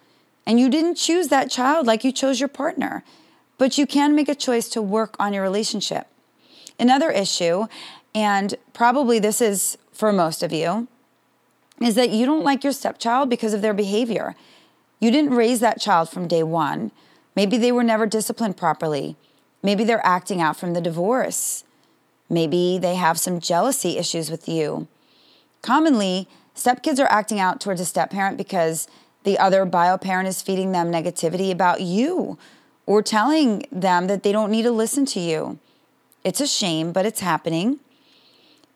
And 0.47 0.59
you 0.59 0.71
didn't 0.71 0.95
choose 0.95 1.29
that 1.29 1.51
child 1.51 1.87
like 1.87 2.05
you 2.05 2.13
chose 2.13 2.41
your 2.41 2.49
partner, 2.49 3.05
but 3.59 3.77
you 3.77 3.87
can 3.87 4.15
make 4.15 4.29
a 4.29 4.35
choice 4.35 4.69
to 4.71 4.81
work 4.81 5.15
on 5.19 5.33
your 5.35 5.43
relationship. 5.43 6.07
Another 6.79 7.11
issue, 7.11 7.67
and 8.19 8.57
probably 8.73 9.21
this 9.21 9.41
is 9.41 9.79
for 9.93 10.13
most 10.13 10.43
of 10.43 10.53
you, 10.53 10.89
is 11.81 11.95
that 11.95 12.11
you 12.11 12.27
don't 12.27 12.43
like 12.43 12.65
your 12.65 12.73
stepchild 12.73 13.31
because 13.31 13.55
of 13.55 13.63
their 13.63 13.73
behavior. 13.73 14.35
You 14.99 15.13
didn't 15.13 15.37
raise 15.37 15.61
that 15.61 15.81
child 15.81 16.09
from 16.09 16.27
day 16.27 16.43
one. 16.43 16.91
Maybe 17.37 17.57
they 17.57 17.71
were 17.71 17.85
never 17.85 18.07
disciplined 18.07 18.57
properly. 18.57 19.15
Maybe 19.63 19.85
they're 19.85 20.05
acting 20.05 20.41
out 20.41 20.57
from 20.57 20.75
the 20.75 20.81
divorce. 20.81 21.63
Maybe 22.29 22.77
they 22.77 22.97
have 22.97 23.21
some 23.21 23.39
jealousy 23.39 23.99
issues 23.99 24.33
with 24.33 24.49
you. 24.49 24.89
Commonly, 25.63 26.27
stepkids 26.57 26.99
are 26.99 27.13
acting 27.13 27.39
out 27.39 27.61
towards 27.61 27.81
a 27.81 27.85
step 27.85 28.11
parent 28.11 28.37
because 28.37 28.89
the 29.23 29.39
other 29.39 29.65
bio 29.65 29.97
parent 29.97 30.27
is 30.27 30.43
feeding 30.43 30.73
them 30.73 30.91
negativity 30.91 31.53
about 31.53 31.83
you 31.83 32.37
or 32.85 33.01
telling 33.01 33.65
them 33.71 34.09
that 34.09 34.25
they 34.25 34.33
don't 34.33 34.51
need 34.51 34.63
to 34.63 34.73
listen 34.73 35.07
to 35.07 35.21
you. 35.21 35.61
It's 36.25 36.41
a 36.41 36.49
shame, 36.49 36.91
but 36.91 37.07
it's 37.07 37.21
happening. 37.21 37.79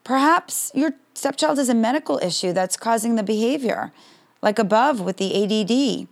Perhaps 0.03 0.71
your 0.75 0.93
stepchild 1.13 1.57
has 1.57 1.69
a 1.69 1.73
medical 1.73 2.19
issue 2.19 2.53
that's 2.53 2.75
causing 2.75 3.15
the 3.15 3.23
behavior, 3.23 3.93
like 4.41 4.59
above 4.59 4.99
with 4.99 5.17
the 5.17 5.43
ADD. 5.43 6.07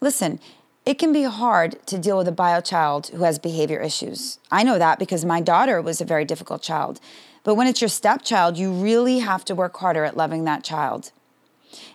Listen, 0.00 0.38
it 0.84 0.98
can 0.98 1.12
be 1.12 1.22
hard 1.24 1.84
to 1.86 1.98
deal 1.98 2.18
with 2.18 2.28
a 2.28 2.32
bio 2.32 2.60
child 2.60 3.08
who 3.08 3.22
has 3.22 3.38
behavior 3.38 3.80
issues. 3.80 4.38
I 4.50 4.62
know 4.62 4.78
that 4.78 4.98
because 4.98 5.24
my 5.24 5.40
daughter 5.40 5.80
was 5.80 6.00
a 6.00 6.04
very 6.04 6.24
difficult 6.24 6.62
child. 6.62 7.00
But 7.44 7.54
when 7.56 7.66
it's 7.66 7.80
your 7.80 7.88
stepchild, 7.88 8.56
you 8.56 8.72
really 8.72 9.20
have 9.20 9.44
to 9.46 9.54
work 9.54 9.76
harder 9.76 10.04
at 10.04 10.16
loving 10.16 10.44
that 10.44 10.62
child. 10.62 11.12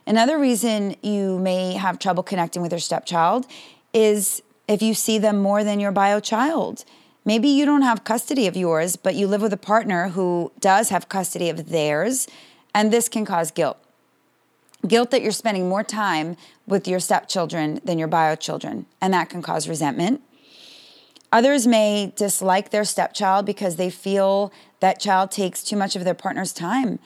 Another 0.06 0.38
reason 0.38 0.96
you 1.02 1.38
may 1.40 1.74
have 1.74 2.00
trouble 2.00 2.24
connecting 2.24 2.62
with 2.62 2.72
your 2.72 2.80
stepchild 2.80 3.46
is 3.94 4.42
if 4.68 4.82
you 4.82 4.94
see 4.94 5.18
them 5.18 5.38
more 5.38 5.64
than 5.64 5.80
your 5.80 5.92
bio 5.92 6.20
child. 6.20 6.84
Maybe 7.28 7.50
you 7.50 7.66
don't 7.66 7.82
have 7.82 8.06
custody 8.06 8.48
of 8.48 8.56
yours, 8.56 8.96
but 8.96 9.14
you 9.14 9.28
live 9.28 9.42
with 9.42 9.52
a 9.52 9.58
partner 9.58 10.08
who 10.08 10.50
does 10.62 10.88
have 10.88 11.10
custody 11.10 11.50
of 11.50 11.72
theirs, 11.72 12.26
and 12.74 12.90
this 12.90 13.10
can 13.10 13.26
cause 13.26 13.52
guilt. 13.52 13.78
Guilt 14.88 15.12
that 15.12 15.22
you're 15.22 15.34
spending 15.34 15.68
more 15.68 15.84
time 15.84 16.38
with 16.66 16.88
your 16.88 17.02
stepchildren 17.02 17.82
than 17.84 18.00
your 18.00 18.08
bio 18.08 18.36
children, 18.36 18.86
and 19.02 19.14
that 19.14 19.28
can 19.30 19.42
cause 19.42 19.68
resentment. 19.68 20.22
Others 21.34 21.68
may 21.68 22.14
dislike 22.16 22.70
their 22.70 22.86
stepchild 22.86 23.46
because 23.46 23.76
they 23.76 23.90
feel 23.90 24.54
that 24.80 25.02
child 25.02 25.30
takes 25.30 25.64
too 25.64 25.76
much 25.76 25.98
of 25.98 26.06
their 26.06 26.14
partner's 26.14 26.54
time. 26.54 26.98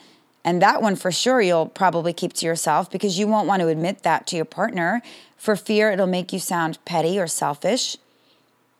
And 0.44 0.62
that 0.62 0.80
one 0.80 0.94
for 0.94 1.10
sure 1.10 1.40
you'll 1.40 1.66
probably 1.66 2.12
keep 2.12 2.32
to 2.34 2.46
yourself 2.46 2.88
because 2.88 3.18
you 3.18 3.26
won't 3.26 3.48
want 3.48 3.60
to 3.60 3.66
admit 3.66 4.04
that 4.04 4.28
to 4.28 4.36
your 4.36 4.44
partner 4.44 5.02
for 5.36 5.56
fear 5.56 5.90
it'll 5.90 6.06
make 6.06 6.32
you 6.32 6.38
sound 6.38 6.78
petty 6.84 7.18
or 7.18 7.26
selfish. 7.26 7.96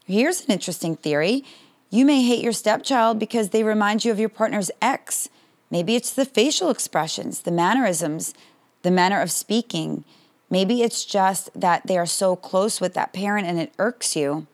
Here's 0.06 0.44
an 0.44 0.50
interesting 0.50 0.97
theory. 0.97 1.44
You 1.90 2.04
may 2.04 2.23
hate 2.23 2.42
your 2.42 2.52
stepchild 2.52 3.18
because 3.18 3.50
they 3.50 3.62
remind 3.62 4.04
you 4.04 4.11
of 4.11 4.18
your 4.18 4.28
partner's 4.28 4.71
ex. 4.80 5.28
Maybe 5.71 5.94
it's 5.94 6.12
the 6.12 6.25
facial 6.25 6.71
expressions, 6.71 7.42
the 7.42 7.50
mannerisms, 7.50 8.35
the 8.82 8.90
manner 8.90 9.21
of 9.21 9.30
speaking. 9.30 10.04
Maybe 10.50 10.82
it's 10.82 11.04
just 11.04 11.50
that 11.59 11.87
they 11.87 11.97
are 11.97 12.06
so 12.06 12.37
close 12.37 12.80
with 12.80 12.94
that 12.94 13.12
parent 13.12 13.47
and 13.47 13.59
it 13.59 13.73
irks 13.78 14.16
you. 14.16 14.47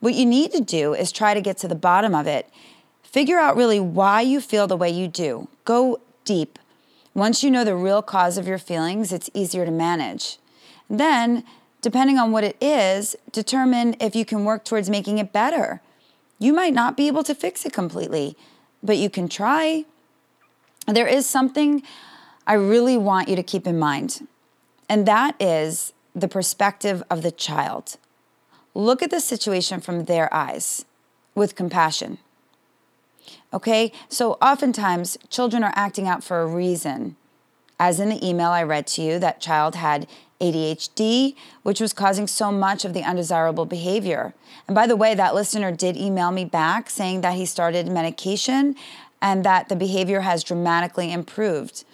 What 0.00 0.14
you 0.14 0.26
need 0.26 0.52
to 0.52 0.60
do 0.60 0.94
is 0.94 1.10
try 1.10 1.32
to 1.32 1.40
get 1.40 1.56
to 1.58 1.68
the 1.68 1.74
bottom 1.74 2.14
of 2.14 2.26
it. 2.26 2.50
Figure 3.02 3.38
out 3.38 3.56
really 3.56 3.80
why 3.80 4.20
you 4.20 4.40
feel 4.40 4.66
the 4.66 4.76
way 4.76 4.90
you 4.90 5.08
do. 5.08 5.48
Go 5.64 6.00
deep. 6.24 6.58
Once 7.14 7.42
you 7.42 7.50
know 7.50 7.64
the 7.64 7.74
real 7.74 8.02
cause 8.02 8.36
of 8.36 8.46
your 8.46 8.58
feelings, 8.58 9.10
it's 9.10 9.30
easier 9.32 9.64
to 9.64 9.70
manage. 9.70 10.38
Then 10.90 11.44
depending 11.86 12.18
on 12.18 12.32
what 12.32 12.42
it 12.42 12.56
is, 12.60 13.14
determine 13.30 13.94
if 14.00 14.16
you 14.16 14.24
can 14.24 14.44
work 14.44 14.64
towards 14.64 14.90
making 14.90 15.18
it 15.18 15.32
better. 15.32 15.80
You 16.36 16.52
might 16.52 16.74
not 16.74 16.96
be 16.96 17.06
able 17.06 17.22
to 17.22 17.32
fix 17.32 17.64
it 17.64 17.72
completely, 17.72 18.36
but 18.82 18.96
you 18.96 19.08
can 19.08 19.28
try. 19.28 19.84
There 20.88 21.06
is 21.06 21.26
something 21.26 21.84
I 22.44 22.54
really 22.54 22.96
want 22.96 23.28
you 23.28 23.36
to 23.36 23.42
keep 23.44 23.68
in 23.68 23.78
mind, 23.78 24.26
and 24.88 25.06
that 25.06 25.36
is 25.38 25.92
the 26.12 26.26
perspective 26.26 27.04
of 27.08 27.22
the 27.22 27.30
child. 27.30 27.98
Look 28.74 29.00
at 29.00 29.12
the 29.12 29.20
situation 29.20 29.80
from 29.80 30.06
their 30.06 30.28
eyes 30.34 30.86
with 31.36 31.54
compassion. 31.54 32.18
Okay, 33.54 33.92
so 34.08 34.32
oftentimes 34.42 35.18
children 35.30 35.62
are 35.62 35.72
acting 35.76 36.08
out 36.08 36.24
for 36.24 36.40
a 36.40 36.48
reason. 36.48 37.14
As 37.78 38.00
in 38.00 38.08
the 38.08 38.26
email 38.28 38.50
I 38.50 38.64
read 38.64 38.88
to 38.88 39.02
you, 39.02 39.20
that 39.20 39.40
child 39.40 39.76
had 39.76 40.08
ADHD, 40.40 41.34
which 41.62 41.80
was 41.80 41.92
causing 41.92 42.26
so 42.26 42.52
much 42.52 42.84
of 42.84 42.92
the 42.92 43.02
undesirable 43.02 43.64
behavior. 43.64 44.34
And 44.66 44.74
by 44.74 44.86
the 44.86 44.96
way, 44.96 45.14
that 45.14 45.34
listener 45.34 45.72
did 45.72 45.96
email 45.96 46.30
me 46.30 46.44
back 46.44 46.90
saying 46.90 47.22
that 47.22 47.34
he 47.34 47.46
started 47.46 47.88
medication 47.88 48.76
and 49.22 49.44
that 49.44 49.68
the 49.68 49.76
behavior 49.76 50.20
has 50.20 50.44
dramatically 50.44 51.12
improved. 51.12 51.84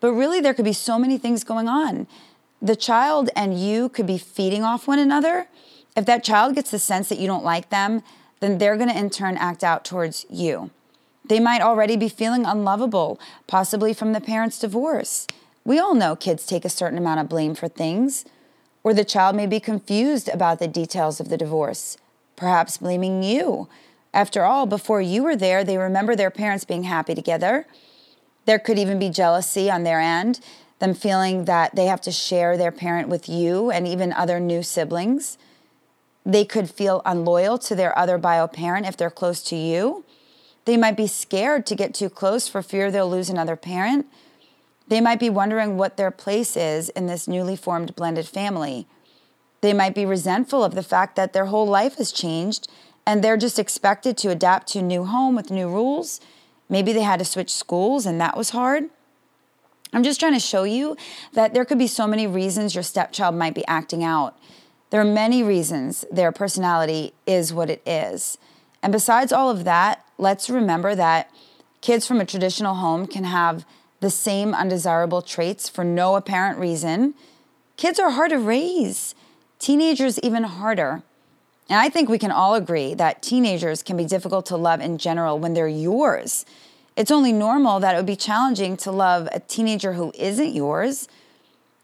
But 0.00 0.12
really, 0.12 0.40
there 0.40 0.54
could 0.54 0.64
be 0.64 0.72
so 0.72 0.98
many 0.98 1.16
things 1.16 1.44
going 1.44 1.68
on. 1.68 2.06
The 2.60 2.76
child 2.76 3.30
and 3.36 3.58
you 3.58 3.88
could 3.88 4.06
be 4.06 4.18
feeding 4.18 4.64
off 4.64 4.88
one 4.88 4.98
another. 4.98 5.46
If 5.96 6.06
that 6.06 6.24
child 6.24 6.54
gets 6.54 6.70
the 6.70 6.78
sense 6.78 7.08
that 7.08 7.18
you 7.18 7.26
don't 7.26 7.44
like 7.44 7.70
them, 7.70 8.02
then 8.40 8.58
they're 8.58 8.76
going 8.76 8.88
to 8.88 8.98
in 8.98 9.10
turn 9.10 9.36
act 9.36 9.62
out 9.62 9.84
towards 9.84 10.26
you. 10.28 10.70
They 11.24 11.38
might 11.38 11.62
already 11.62 11.96
be 11.96 12.08
feeling 12.08 12.44
unlovable, 12.44 13.20
possibly 13.46 13.94
from 13.94 14.12
the 14.12 14.20
parent's 14.20 14.58
divorce. 14.58 15.26
We 15.64 15.78
all 15.78 15.94
know 15.94 16.16
kids 16.16 16.44
take 16.44 16.64
a 16.64 16.70
certain 16.70 16.98
amount 16.98 17.20
of 17.20 17.28
blame 17.28 17.54
for 17.54 17.68
things, 17.68 18.24
or 18.82 18.92
the 18.92 19.04
child 19.04 19.36
may 19.36 19.46
be 19.46 19.60
confused 19.60 20.28
about 20.28 20.58
the 20.58 20.66
details 20.66 21.20
of 21.20 21.28
the 21.28 21.36
divorce, 21.36 21.96
perhaps 22.34 22.78
blaming 22.78 23.22
you. 23.22 23.68
After 24.12 24.44
all, 24.44 24.66
before 24.66 25.00
you 25.00 25.22
were 25.22 25.36
there, 25.36 25.62
they 25.62 25.78
remember 25.78 26.16
their 26.16 26.30
parents 26.30 26.64
being 26.64 26.82
happy 26.82 27.14
together. 27.14 27.66
There 28.44 28.58
could 28.58 28.78
even 28.78 28.98
be 28.98 29.08
jealousy 29.08 29.70
on 29.70 29.84
their 29.84 30.00
end, 30.00 30.40
them 30.80 30.94
feeling 30.94 31.44
that 31.44 31.76
they 31.76 31.86
have 31.86 32.00
to 32.02 32.10
share 32.10 32.56
their 32.56 32.72
parent 32.72 33.08
with 33.08 33.28
you 33.28 33.70
and 33.70 33.86
even 33.86 34.12
other 34.12 34.40
new 34.40 34.64
siblings. 34.64 35.38
They 36.26 36.44
could 36.44 36.68
feel 36.68 37.02
unloyal 37.04 37.56
to 37.58 37.76
their 37.76 37.96
other 37.96 38.18
bio 38.18 38.48
parent 38.48 38.86
if 38.86 38.96
they're 38.96 39.10
close 39.10 39.42
to 39.44 39.56
you. 39.56 40.04
They 40.64 40.76
might 40.76 40.96
be 40.96 41.06
scared 41.06 41.66
to 41.66 41.76
get 41.76 41.94
too 41.94 42.10
close 42.10 42.48
for 42.48 42.62
fear 42.62 42.90
they'll 42.90 43.08
lose 43.08 43.30
another 43.30 43.56
parent. 43.56 44.06
They 44.92 45.00
might 45.00 45.18
be 45.18 45.30
wondering 45.30 45.78
what 45.78 45.96
their 45.96 46.10
place 46.10 46.54
is 46.54 46.90
in 46.90 47.06
this 47.06 47.26
newly 47.26 47.56
formed 47.56 47.96
blended 47.96 48.28
family. 48.28 48.86
They 49.62 49.72
might 49.72 49.94
be 49.94 50.04
resentful 50.04 50.62
of 50.62 50.74
the 50.74 50.82
fact 50.82 51.16
that 51.16 51.32
their 51.32 51.46
whole 51.46 51.66
life 51.66 51.96
has 51.96 52.12
changed 52.12 52.68
and 53.06 53.24
they're 53.24 53.38
just 53.38 53.58
expected 53.58 54.18
to 54.18 54.28
adapt 54.28 54.66
to 54.66 54.80
a 54.80 54.82
new 54.82 55.04
home 55.04 55.34
with 55.34 55.50
new 55.50 55.66
rules. 55.66 56.20
Maybe 56.68 56.92
they 56.92 57.00
had 57.00 57.20
to 57.20 57.24
switch 57.24 57.48
schools 57.48 58.04
and 58.04 58.20
that 58.20 58.36
was 58.36 58.50
hard. 58.50 58.90
I'm 59.94 60.02
just 60.02 60.20
trying 60.20 60.34
to 60.34 60.38
show 60.38 60.64
you 60.64 60.98
that 61.32 61.54
there 61.54 61.64
could 61.64 61.78
be 61.78 61.86
so 61.86 62.06
many 62.06 62.26
reasons 62.26 62.74
your 62.74 62.84
stepchild 62.84 63.34
might 63.34 63.54
be 63.54 63.66
acting 63.66 64.04
out. 64.04 64.36
There 64.90 65.00
are 65.00 65.06
many 65.06 65.42
reasons 65.42 66.04
their 66.12 66.32
personality 66.32 67.14
is 67.26 67.54
what 67.54 67.70
it 67.70 67.80
is. 67.86 68.36
And 68.82 68.92
besides 68.92 69.32
all 69.32 69.48
of 69.48 69.64
that, 69.64 70.04
let's 70.18 70.50
remember 70.50 70.94
that 70.94 71.30
kids 71.80 72.06
from 72.06 72.20
a 72.20 72.26
traditional 72.26 72.74
home 72.74 73.06
can 73.06 73.24
have 73.24 73.64
the 74.02 74.10
same 74.10 74.52
undesirable 74.52 75.22
traits 75.22 75.68
for 75.68 75.84
no 75.84 76.16
apparent 76.16 76.58
reason. 76.58 77.14
Kids 77.76 78.00
are 78.00 78.10
hard 78.10 78.30
to 78.30 78.38
raise, 78.38 79.14
teenagers, 79.60 80.18
even 80.18 80.42
harder. 80.42 81.02
And 81.70 81.78
I 81.78 81.88
think 81.88 82.08
we 82.08 82.18
can 82.18 82.32
all 82.32 82.56
agree 82.56 82.94
that 82.94 83.22
teenagers 83.22 83.80
can 83.80 83.96
be 83.96 84.04
difficult 84.04 84.44
to 84.46 84.56
love 84.56 84.80
in 84.80 84.98
general 84.98 85.38
when 85.38 85.54
they're 85.54 85.68
yours. 85.68 86.44
It's 86.96 87.12
only 87.12 87.32
normal 87.32 87.78
that 87.78 87.94
it 87.94 87.98
would 87.98 88.06
be 88.06 88.16
challenging 88.16 88.76
to 88.78 88.90
love 88.90 89.28
a 89.30 89.38
teenager 89.38 89.92
who 89.92 90.12
isn't 90.18 90.52
yours. 90.52 91.08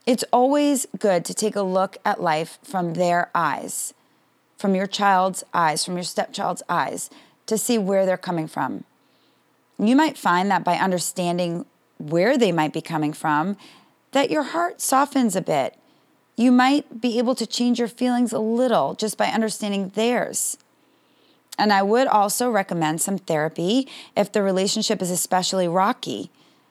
It's 0.04 0.24
always 0.32 0.88
good 0.98 1.24
to 1.24 1.34
take 1.34 1.54
a 1.54 1.62
look 1.62 1.98
at 2.04 2.20
life 2.20 2.58
from 2.64 2.94
their 2.94 3.30
eyes, 3.32 3.94
from 4.56 4.74
your 4.74 4.88
child's 4.88 5.44
eyes, 5.54 5.84
from 5.84 5.94
your 5.94 6.02
stepchild's 6.02 6.64
eyes, 6.68 7.10
to 7.46 7.56
see 7.56 7.78
where 7.78 8.04
they're 8.04 8.16
coming 8.16 8.48
from. 8.48 8.82
You 9.78 9.94
might 9.94 10.18
find 10.18 10.50
that 10.50 10.64
by 10.64 10.74
understanding 10.74 11.64
where 11.98 12.38
they 12.38 12.52
might 12.52 12.72
be 12.72 12.80
coming 12.80 13.12
from, 13.12 13.56
that 14.12 14.30
your 14.30 14.42
heart 14.42 14.80
softens 14.80 15.36
a 15.36 15.42
bit. 15.42 15.76
You 16.36 16.52
might 16.52 17.00
be 17.00 17.18
able 17.18 17.34
to 17.34 17.46
change 17.46 17.78
your 17.78 17.88
feelings 17.88 18.32
a 18.32 18.38
little 18.38 18.94
just 18.94 19.18
by 19.18 19.26
understanding 19.26 19.90
theirs. 19.90 20.56
And 21.58 21.72
I 21.72 21.82
would 21.82 22.06
also 22.06 22.48
recommend 22.50 23.00
some 23.00 23.18
therapy 23.18 23.88
if 24.16 24.30
the 24.30 24.42
relationship 24.42 25.02
is 25.02 25.10
especially 25.10 25.66
rocky. 25.66 26.30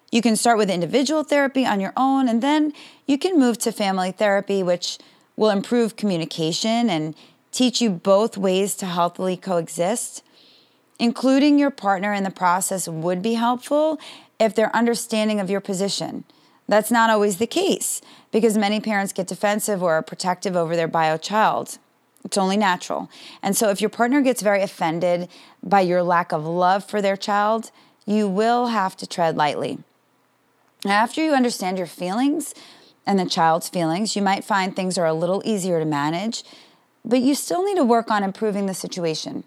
You 0.10 0.22
can 0.22 0.38
start 0.38 0.58
with 0.58 0.70
individual 0.70 1.24
therapy 1.24 1.66
on 1.66 1.82
your 1.82 1.92
own, 1.98 2.30
and 2.30 2.42
then 2.42 2.72
you 3.06 3.18
can 3.18 3.38
move 3.38 3.58
to 3.60 3.74
family 3.74 4.12
therapy, 4.12 4.64
which 4.64 4.98
will 5.36 5.50
improve 5.50 5.98
communication 5.98 6.90
and 6.90 7.14
teach 7.52 7.82
you 7.82 7.90
both 7.90 8.38
ways 8.38 8.76
to 8.76 8.86
healthily 8.86 9.36
coexist. 9.36 10.24
Including 11.00 11.60
your 11.60 11.70
partner 11.70 12.14
in 12.14 12.24
the 12.24 12.32
process 12.32 12.88
would 12.88 13.22
be 13.22 13.34
helpful 13.34 14.00
if 14.40 14.56
they're 14.56 14.76
understanding 14.76 15.40
of 15.40 15.50
your 15.50 15.62
position. 15.62 16.24
That's 16.68 16.92
not 16.92 17.10
always 17.10 17.38
the 17.38 17.48
case 17.48 18.02
because 18.32 18.58
many 18.58 18.80
parents 18.80 19.14
get 19.14 19.28
defensive 19.28 19.82
or 19.82 19.94
are 19.94 20.02
protective 20.02 20.56
over 20.56 20.76
their 20.76 20.88
bio 20.88 21.18
child. 21.18 21.78
It's 22.26 22.38
only 22.38 22.58
natural. 22.58 23.10
And 23.42 23.56
so, 23.56 23.70
if 23.70 23.80
your 23.80 23.90
partner 23.90 24.22
gets 24.22 24.42
very 24.42 24.62
offended 24.62 25.30
by 25.64 25.82
your 25.82 26.04
lack 26.04 26.34
of 26.34 26.46
love 26.46 26.84
for 26.84 27.02
their 27.02 27.16
child, 27.16 27.72
you 28.06 28.28
will 28.28 28.68
have 28.68 28.98
to 28.98 29.08
tread 29.08 29.38
lightly. 29.38 29.80
After 30.86 31.24
you 31.24 31.34
understand 31.34 31.78
your 31.78 31.88
feelings 31.88 32.54
and 33.06 33.18
the 33.18 33.26
child's 33.26 33.70
feelings, 33.70 34.16
you 34.16 34.22
might 34.22 34.44
find 34.44 34.76
things 34.76 34.98
are 34.98 35.06
a 35.06 35.14
little 35.14 35.42
easier 35.46 35.80
to 35.80 35.86
manage, 35.86 36.44
but 37.06 37.22
you 37.22 37.34
still 37.34 37.64
need 37.64 37.78
to 37.78 37.84
work 37.84 38.12
on 38.12 38.24
improving 38.24 38.66
the 38.66 38.74
situation. 38.74 39.44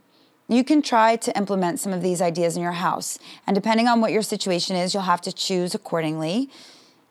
You 0.50 0.64
can 0.64 0.82
try 0.82 1.14
to 1.14 1.36
implement 1.36 1.78
some 1.78 1.92
of 1.92 2.02
these 2.02 2.20
ideas 2.20 2.56
in 2.56 2.62
your 2.62 2.72
house, 2.72 3.20
and 3.46 3.54
depending 3.54 3.86
on 3.86 4.00
what 4.00 4.10
your 4.10 4.20
situation 4.20 4.74
is, 4.74 4.92
you'll 4.92 5.04
have 5.04 5.20
to 5.20 5.32
choose 5.32 5.76
accordingly. 5.76 6.50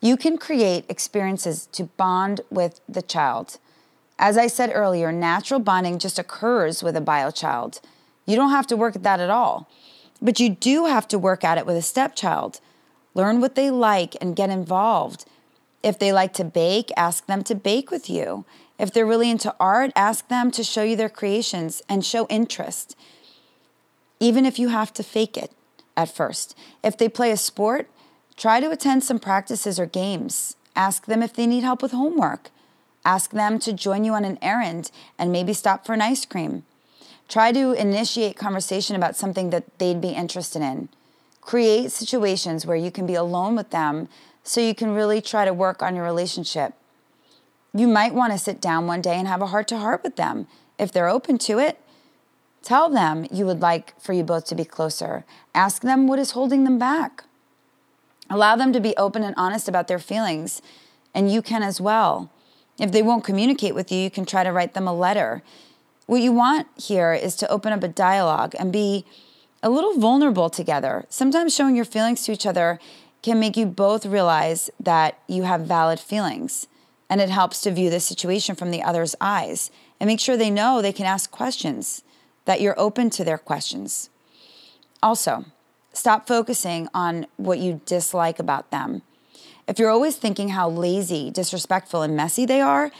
You 0.01 0.17
can 0.17 0.37
create 0.37 0.83
experiences 0.89 1.65
to 1.67 1.85
bond 1.85 2.41
with 2.49 2.81
the 2.89 3.01
child. 3.01 3.57
As 4.19 4.37
I 4.37 4.47
said 4.47 4.71
earlier, 4.73 5.13
natural 5.13 5.61
bonding 5.61 5.99
just 5.99 6.19
occurs 6.19 6.83
with 6.83 6.97
a 6.97 7.01
bio 7.01 7.31
child. 7.31 7.79
You 8.25 8.35
don't 8.35 8.49
have 8.49 8.67
to 8.67 8.75
work 8.75 8.97
at 8.97 9.03
that 9.03 9.21
at 9.21 9.29
all, 9.29 9.69
but 10.21 10.41
you 10.41 10.49
do 10.49 10.87
have 10.87 11.07
to 11.07 11.17
work 11.17 11.45
at 11.45 11.57
it 11.57 11.65
with 11.65 11.77
a 11.77 11.81
stepchild. 11.81 12.59
Learn 13.13 13.39
what 13.39 13.55
they 13.55 13.71
like 13.71 14.17
and 14.19 14.35
get 14.35 14.49
involved. 14.49 15.23
If 15.81 15.97
they 15.97 16.11
like 16.11 16.33
to 16.33 16.43
bake, 16.43 16.91
ask 16.97 17.25
them 17.25 17.45
to 17.45 17.55
bake 17.55 17.89
with 17.89 18.09
you. 18.09 18.43
If 18.77 18.91
they're 18.91 19.05
really 19.05 19.29
into 19.29 19.55
art, 19.61 19.91
ask 19.95 20.27
them 20.27 20.51
to 20.51 20.63
show 20.63 20.83
you 20.83 20.97
their 20.97 21.07
creations 21.07 21.81
and 21.87 22.03
show 22.03 22.27
interest, 22.27 22.97
even 24.19 24.45
if 24.45 24.59
you 24.59 24.69
have 24.69 24.93
to 24.93 25.03
fake 25.03 25.37
it 25.37 25.51
at 25.95 26.13
first. 26.13 26.57
If 26.83 26.97
they 26.97 27.09
play 27.09 27.31
a 27.31 27.37
sport, 27.37 27.89
try 28.37 28.59
to 28.59 28.71
attend 28.71 29.03
some 29.03 29.19
practices 29.19 29.79
or 29.79 29.85
games. 29.85 30.55
Ask 30.75 31.05
them 31.05 31.21
if 31.21 31.33
they 31.33 31.47
need 31.47 31.63
help 31.63 31.81
with 31.81 31.91
homework. 31.91 32.51
Ask 33.05 33.31
them 33.31 33.59
to 33.59 33.73
join 33.73 34.03
you 34.03 34.13
on 34.13 34.25
an 34.25 34.37
errand 34.41 34.91
and 35.17 35.31
maybe 35.31 35.53
stop 35.53 35.85
for 35.85 35.93
an 35.93 36.01
ice 36.01 36.25
cream. 36.25 36.63
Try 37.27 37.51
to 37.51 37.73
initiate 37.73 38.35
conversation 38.35 38.95
about 38.95 39.15
something 39.15 39.51
that 39.51 39.77
they'd 39.77 40.01
be 40.01 40.09
interested 40.09 40.61
in. 40.61 40.89
Create 41.41 41.91
situations 41.91 42.65
where 42.65 42.77
you 42.77 42.91
can 42.91 43.05
be 43.05 43.15
alone 43.15 43.55
with 43.55 43.69
them 43.69 44.07
so 44.43 44.61
you 44.61 44.73
can 44.73 44.95
really 44.95 45.21
try 45.21 45.45
to 45.45 45.53
work 45.53 45.81
on 45.81 45.95
your 45.95 46.05
relationship. 46.05 46.73
You 47.73 47.87
might 47.87 48.15
want 48.15 48.33
to 48.33 48.39
sit 48.39 48.59
down 48.59 48.87
one 48.87 49.01
day 49.01 49.15
and 49.15 49.27
have 49.27 49.41
a 49.41 49.47
heart 49.47 49.67
to 49.69 49.77
heart 49.77 50.03
with 50.03 50.15
them 50.15 50.47
if 50.77 50.91
they're 50.91 51.07
open 51.07 51.37
to 51.39 51.59
it. 51.59 51.79
Tell 52.61 52.89
them 52.89 53.25
you 53.31 53.45
would 53.45 53.61
like 53.61 53.99
for 53.99 54.13
you 54.13 54.23
both 54.23 54.45
to 54.45 54.55
be 54.55 54.65
closer. 54.65 55.25
Ask 55.55 55.81
them 55.81 56.07
what 56.07 56.19
is 56.19 56.31
holding 56.31 56.63
them 56.63 56.77
back. 56.77 57.23
Allow 58.29 58.55
them 58.55 58.73
to 58.73 58.79
be 58.79 58.95
open 58.97 59.23
and 59.23 59.33
honest 59.37 59.67
about 59.67 59.87
their 59.87 59.99
feelings, 59.99 60.61
and 61.15 61.31
you 61.31 61.41
can 61.41 61.63
as 61.63 61.81
well. 61.81 62.29
If 62.79 62.91
they 62.91 63.01
won't 63.01 63.23
communicate 63.23 63.75
with 63.75 63.91
you, 63.91 63.99
you 63.99 64.11
can 64.11 64.25
try 64.25 64.43
to 64.43 64.51
write 64.51 64.73
them 64.73 64.87
a 64.87 64.93
letter. 64.93 65.41
What 66.05 66.21
you 66.21 66.31
want 66.31 66.67
here 66.77 67.13
is 67.13 67.35
to 67.37 67.49
open 67.49 67.73
up 67.73 67.83
a 67.83 67.87
dialogue 67.87 68.55
and 68.57 68.71
be 68.71 69.05
a 69.61 69.69
little 69.69 69.99
vulnerable 69.99 70.49
together. 70.49 71.05
Sometimes 71.09 71.53
showing 71.53 71.75
your 71.75 71.85
feelings 71.85 72.23
to 72.23 72.31
each 72.31 72.45
other 72.45 72.79
can 73.21 73.39
make 73.39 73.57
you 73.57 73.65
both 73.65 74.05
realize 74.05 74.69
that 74.79 75.19
you 75.27 75.43
have 75.43 75.61
valid 75.61 75.99
feelings. 75.99 76.67
And 77.09 77.19
it 77.19 77.29
helps 77.29 77.61
to 77.61 77.71
view 77.71 77.89
the 77.89 77.99
situation 77.99 78.55
from 78.55 78.71
the 78.71 78.83
other's 78.83 79.15
eyes 79.19 79.71
and 79.99 80.07
make 80.07 80.19
sure 80.19 80.37
they 80.37 80.49
know 80.49 80.81
they 80.81 80.93
can 80.93 81.05
ask 81.05 81.29
questions, 81.31 82.03
that 82.45 82.61
you're 82.61 82.79
open 82.79 83.09
to 83.11 83.23
their 83.23 83.37
questions. 83.37 84.09
Also, 85.01 85.45
stop 85.93 86.27
focusing 86.27 86.87
on 86.93 87.27
what 87.37 87.59
you 87.59 87.81
dislike 87.85 88.39
about 88.39 88.71
them. 88.71 89.01
If 89.67 89.79
you're 89.79 89.89
always 89.89 90.15
thinking 90.15 90.49
how 90.49 90.69
lazy, 90.69 91.29
disrespectful, 91.29 92.01
and 92.01 92.15
messy 92.15 92.45
they 92.45 92.61
are, 92.61 92.91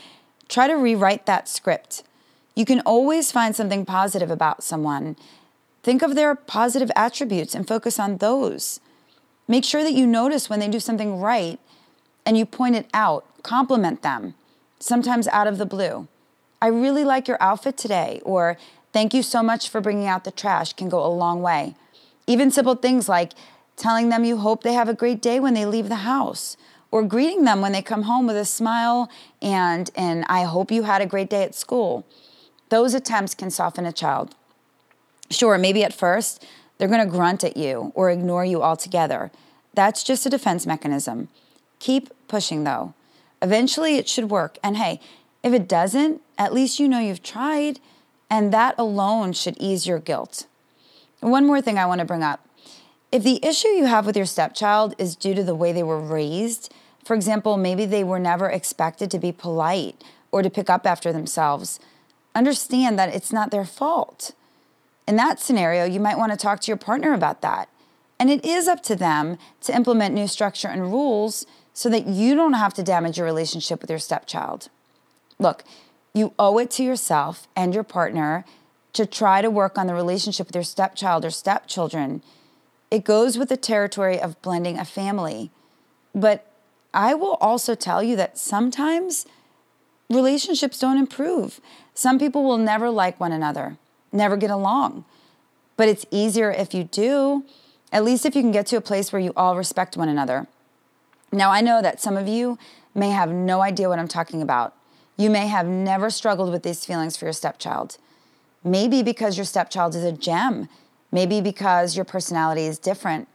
try 0.48 0.66
to 0.66 0.74
rewrite 0.74 1.26
that 1.26 1.48
script. 1.48 2.02
You 2.54 2.64
can 2.64 2.80
always 2.80 3.32
find 3.32 3.56
something 3.56 3.84
positive 3.84 4.30
about 4.30 4.62
someone 4.62 5.16
Think 5.82 6.02
of 6.02 6.14
their 6.14 6.34
positive 6.34 6.90
attributes 6.94 7.54
and 7.54 7.66
focus 7.66 7.98
on 7.98 8.18
those. 8.18 8.80
Make 9.48 9.64
sure 9.64 9.82
that 9.82 9.94
you 9.94 10.06
notice 10.06 10.50
when 10.50 10.60
they 10.60 10.68
do 10.68 10.80
something 10.80 11.20
right 11.20 11.58
and 12.26 12.36
you 12.36 12.44
point 12.44 12.76
it 12.76 12.86
out, 12.92 13.24
compliment 13.42 14.02
them, 14.02 14.34
sometimes 14.78 15.26
out 15.28 15.46
of 15.46 15.58
the 15.58 15.66
blue. 15.66 16.06
I 16.60 16.66
really 16.66 17.04
like 17.04 17.26
your 17.26 17.38
outfit 17.40 17.78
today, 17.78 18.20
or 18.22 18.58
thank 18.92 19.14
you 19.14 19.22
so 19.22 19.42
much 19.42 19.68
for 19.68 19.80
bringing 19.80 20.06
out 20.06 20.24
the 20.24 20.30
trash 20.30 20.72
can 20.72 20.88
go 20.88 21.04
a 21.04 21.08
long 21.08 21.42
way. 21.42 21.74
Even 22.26 22.50
simple 22.50 22.74
things 22.74 23.08
like 23.08 23.32
telling 23.76 24.08
them 24.08 24.24
you 24.24 24.36
hope 24.36 24.62
they 24.62 24.74
have 24.74 24.88
a 24.88 24.94
great 24.94 25.22
day 25.22 25.40
when 25.40 25.54
they 25.54 25.64
leave 25.64 25.88
the 25.88 25.96
house, 25.96 26.56
or 26.90 27.02
greeting 27.02 27.44
them 27.44 27.60
when 27.60 27.72
they 27.72 27.82
come 27.82 28.02
home 28.02 28.26
with 28.26 28.36
a 28.36 28.44
smile 28.44 29.10
and, 29.40 29.90
and 29.94 30.24
I 30.28 30.42
hope 30.42 30.70
you 30.70 30.82
had 30.82 31.00
a 31.00 31.06
great 31.06 31.30
day 31.30 31.44
at 31.44 31.54
school. 31.54 32.04
Those 32.68 32.94
attempts 32.94 33.34
can 33.34 33.50
soften 33.50 33.86
a 33.86 33.92
child. 33.92 34.34
Sure, 35.30 35.56
maybe 35.56 35.84
at 35.84 35.94
first 35.94 36.44
they're 36.78 36.88
going 36.88 37.04
to 37.04 37.10
grunt 37.10 37.44
at 37.44 37.56
you 37.56 37.92
or 37.94 38.10
ignore 38.10 38.44
you 38.44 38.62
altogether. 38.62 39.30
That's 39.74 40.02
just 40.02 40.26
a 40.26 40.30
defense 40.30 40.66
mechanism. 40.66 41.28
Keep 41.78 42.10
pushing 42.26 42.64
though. 42.64 42.94
Eventually 43.40 43.96
it 43.96 44.08
should 44.08 44.30
work. 44.30 44.58
And 44.62 44.76
hey, 44.76 45.00
if 45.42 45.52
it 45.52 45.68
doesn't, 45.68 46.20
at 46.36 46.52
least 46.52 46.78
you 46.78 46.88
know 46.88 46.98
you've 46.98 47.22
tried, 47.22 47.80
and 48.30 48.52
that 48.52 48.76
alone 48.78 49.32
should 49.32 49.56
ease 49.58 49.86
your 49.86 49.98
guilt. 49.98 50.46
One 51.18 51.46
more 51.46 51.60
thing 51.60 51.78
I 51.78 51.86
want 51.86 51.98
to 51.98 52.06
bring 52.06 52.22
up. 52.22 52.46
If 53.12 53.24
the 53.24 53.44
issue 53.44 53.68
you 53.68 53.86
have 53.86 54.06
with 54.06 54.16
your 54.16 54.26
stepchild 54.26 54.94
is 54.96 55.16
due 55.16 55.34
to 55.34 55.42
the 55.42 55.54
way 55.54 55.72
they 55.72 55.82
were 55.82 56.00
raised, 56.00 56.72
for 57.04 57.14
example, 57.14 57.56
maybe 57.56 57.84
they 57.84 58.04
were 58.04 58.20
never 58.20 58.48
expected 58.48 59.10
to 59.10 59.18
be 59.18 59.32
polite 59.32 60.02
or 60.30 60.42
to 60.42 60.50
pick 60.50 60.70
up 60.70 60.86
after 60.86 61.12
themselves, 61.12 61.80
understand 62.34 62.98
that 62.98 63.12
it's 63.14 63.32
not 63.32 63.50
their 63.50 63.64
fault. 63.64 64.32
In 65.08 65.16
that 65.16 65.40
scenario, 65.40 65.84
you 65.84 65.98
might 65.98 66.18
want 66.18 66.30
to 66.30 66.38
talk 66.38 66.60
to 66.60 66.68
your 66.68 66.76
partner 66.76 67.12
about 67.12 67.40
that. 67.40 67.68
And 68.20 68.30
it 68.30 68.44
is 68.44 68.68
up 68.68 68.82
to 68.84 68.94
them 68.94 69.38
to 69.62 69.74
implement 69.74 70.14
new 70.14 70.28
structure 70.28 70.68
and 70.68 70.92
rules 70.92 71.46
so 71.72 71.88
that 71.88 72.06
you 72.06 72.34
don't 72.34 72.52
have 72.52 72.74
to 72.74 72.82
damage 72.82 73.18
your 73.18 73.26
relationship 73.26 73.80
with 73.80 73.90
your 73.90 73.98
stepchild. 73.98 74.68
Look, 75.38 75.64
you 76.14 76.34
owe 76.38 76.58
it 76.58 76.70
to 76.72 76.82
yourself 76.82 77.46
and 77.56 77.74
your 77.74 77.84
partner 77.84 78.44
to 78.92 79.06
try 79.06 79.40
to 79.40 79.50
work 79.50 79.78
on 79.78 79.86
the 79.86 79.94
relationship 79.94 80.48
with 80.48 80.56
your 80.56 80.64
stepchild 80.64 81.24
or 81.24 81.30
stepchildren. 81.30 82.22
It 82.90 83.04
goes 83.04 83.38
with 83.38 83.48
the 83.48 83.56
territory 83.56 84.20
of 84.20 84.40
blending 84.42 84.78
a 84.78 84.84
family. 84.84 85.50
But 86.14 86.50
I 86.92 87.14
will 87.14 87.34
also 87.34 87.76
tell 87.76 88.02
you 88.02 88.16
that 88.16 88.36
sometimes 88.36 89.26
relationships 90.08 90.78
don't 90.80 90.98
improve. 90.98 91.60
Some 91.94 92.18
people 92.18 92.42
will 92.42 92.58
never 92.58 92.90
like 92.90 93.20
one 93.20 93.30
another 93.30 93.76
never 94.12 94.36
get 94.36 94.50
along. 94.50 95.04
But 95.76 95.88
it's 95.88 96.04
easier 96.10 96.50
if 96.50 96.74
you 96.74 96.84
do, 96.84 97.44
at 97.92 98.04
least 98.04 98.26
if 98.26 98.34
you 98.34 98.42
can 98.42 98.52
get 98.52 98.66
to 98.66 98.76
a 98.76 98.80
place 98.80 99.12
where 99.12 99.20
you 99.20 99.32
all 99.36 99.56
respect 99.56 99.96
one 99.96 100.08
another. 100.08 100.46
Now, 101.32 101.50
I 101.50 101.60
know 101.60 101.80
that 101.80 102.00
some 102.00 102.16
of 102.16 102.28
you 102.28 102.58
may 102.94 103.10
have 103.10 103.30
no 103.30 103.60
idea 103.60 103.88
what 103.88 103.98
I'm 103.98 104.08
talking 104.08 104.42
about. 104.42 104.74
You 105.20 105.30
may 105.30 105.46
have 105.48 105.66
never 105.66 106.10
struggled 106.10 106.50
with 106.50 106.62
these 106.62 106.84
feelings 106.84 107.16
for 107.16 107.26
your 107.26 107.32
stepchild. 107.32 107.98
Maybe 108.64 109.02
because 109.02 109.36
your 109.36 109.44
stepchild 109.44 109.94
is 109.94 110.04
a 110.04 110.12
gem, 110.12 110.68
maybe 111.12 111.40
because 111.40 111.96
your 111.96 112.04
personality 112.04 112.66
is 112.66 112.78
different. 112.78 113.28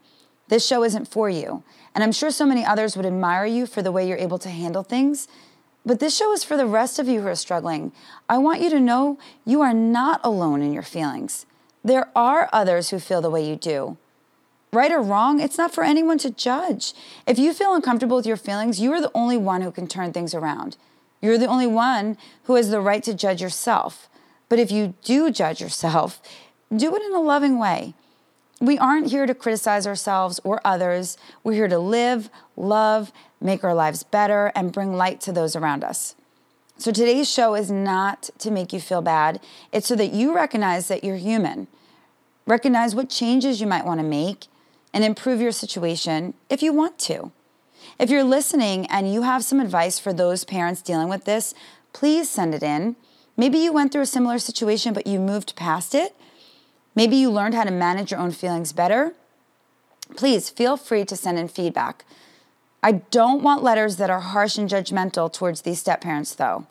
This 0.47 0.65
show 0.65 0.83
isn't 0.83 1.07
for 1.07 1.29
you. 1.29 1.63
And 1.93 2.03
I'm 2.03 2.11
sure 2.11 2.31
so 2.31 2.45
many 2.45 2.65
others 2.65 2.97
would 2.97 3.05
admire 3.05 3.45
you 3.45 3.65
for 3.65 3.81
the 3.81 3.91
way 3.91 4.07
you're 4.07 4.17
able 4.17 4.39
to 4.39 4.49
handle 4.49 4.83
things 4.83 5.27
but 5.85 5.99
this 5.99 6.17
show 6.17 6.33
is 6.33 6.43
for 6.43 6.57
the 6.57 6.65
rest 6.65 6.97
of 6.97 7.07
you 7.07 7.21
who 7.21 7.27
are 7.27 7.35
struggling. 7.35 7.91
I 8.27 8.39
want 8.39 8.61
you 8.61 8.69
to 8.71 8.79
know 8.79 9.19
you 9.45 9.61
are 9.61 9.73
not 9.73 10.19
alone 10.23 10.61
in 10.61 10.73
your 10.73 10.83
feelings. 10.83 11.45
There 11.83 12.09
are 12.15 12.49
others 12.51 12.89
who 12.89 12.97
feel 12.97 13.21
the 13.21 13.29
way 13.29 13.47
you 13.47 13.55
do. 13.55 13.97
Right 14.73 14.91
or 14.91 15.01
wrong, 15.01 15.39
it's 15.39 15.59
not 15.59 15.73
for 15.73 15.83
anyone 15.83 16.17
to 16.17 16.31
judge. 16.31 16.93
If 17.27 17.37
you 17.37 17.53
feel 17.53 17.75
uncomfortable 17.75 18.17
with 18.17 18.25
your 18.25 18.35
feelings, 18.35 18.81
you 18.81 18.91
are 18.93 18.99
the 18.99 19.11
only 19.13 19.37
one 19.37 19.61
who 19.61 19.71
can 19.71 19.87
turn 19.87 20.11
things 20.11 20.33
around. 20.33 20.75
You're 21.25 21.39
the 21.39 21.47
only 21.47 21.65
one 21.65 22.17
who 22.43 22.53
has 22.53 22.69
the 22.69 22.79
right 22.79 23.01
to 23.03 23.13
judge 23.15 23.41
yourself. 23.41 24.07
But 24.47 24.59
if 24.59 24.71
you 24.71 24.93
do 25.03 25.31
judge 25.31 25.59
yourself, 25.59 26.21
do 26.75 26.95
it 26.95 27.01
in 27.01 27.13
a 27.15 27.19
loving 27.19 27.57
way. 27.57 27.95
We 28.61 28.77
aren't 28.77 29.09
here 29.09 29.25
to 29.25 29.33
criticize 29.33 29.87
ourselves 29.87 30.39
or 30.43 30.61
others. 30.63 31.17
We're 31.43 31.53
here 31.53 31.67
to 31.67 31.79
live, 31.79 32.29
love, 32.55 33.11
make 33.41 33.63
our 33.63 33.73
lives 33.73 34.03
better, 34.03 34.51
and 34.55 34.71
bring 34.71 34.95
light 34.95 35.19
to 35.21 35.31
those 35.31 35.55
around 35.55 35.83
us. 35.83 36.15
So 36.77 36.91
today's 36.91 37.29
show 37.29 37.55
is 37.55 37.71
not 37.71 38.29
to 38.37 38.51
make 38.51 38.71
you 38.71 38.79
feel 38.79 39.01
bad, 39.01 39.39
it's 39.71 39.87
so 39.87 39.95
that 39.95 40.13
you 40.13 40.35
recognize 40.35 40.89
that 40.89 41.03
you're 41.03 41.15
human. 41.15 41.67
Recognize 42.45 42.93
what 42.93 43.09
changes 43.09 43.59
you 43.59 43.65
might 43.65 43.85
want 43.85 43.99
to 43.99 44.05
make 44.05 44.45
and 44.93 45.03
improve 45.03 45.41
your 45.41 45.51
situation 45.51 46.35
if 46.49 46.61
you 46.61 46.71
want 46.71 46.99
to. 46.99 47.31
If 47.97 48.09
you're 48.09 48.23
listening 48.23 48.87
and 48.87 49.11
you 49.11 49.21
have 49.21 49.45
some 49.45 49.59
advice 49.61 49.99
for 49.99 50.11
those 50.11 50.43
parents 50.43 50.81
dealing 50.81 51.07
with 51.07 51.23
this, 51.23 51.53
please 51.93 52.29
send 52.29 52.53
it 52.53 52.61
in. 52.61 52.97
Maybe 53.37 53.57
you 53.57 53.71
went 53.71 53.91
through 53.91 54.01
a 54.01 54.07
similar 54.07 54.37
situation, 54.37 54.93
but 54.93 55.07
you 55.07 55.19
moved 55.19 55.55
past 55.55 55.95
it. 55.95 56.15
Maybe 56.93 57.15
you 57.15 57.29
learned 57.29 57.53
how 57.53 57.63
to 57.63 57.71
manage 57.71 58.11
your 58.11 58.19
own 58.19 58.31
feelings 58.31 58.73
better. 58.73 59.13
Please 60.15 60.49
feel 60.49 60.77
free 60.77 61.05
to 61.05 61.15
send 61.15 61.39
in 61.39 61.47
feedback. 61.47 62.05
I 62.83 62.91
don't 63.11 63.41
want 63.41 63.63
letters 63.63 63.95
that 63.95 64.09
are 64.09 64.19
harsh 64.19 64.57
and 64.57 64.69
judgmental 64.69 65.31
towards 65.31 65.61
these 65.61 65.79
step 65.79 66.01
parents, 66.01 66.35
though. 66.35 66.67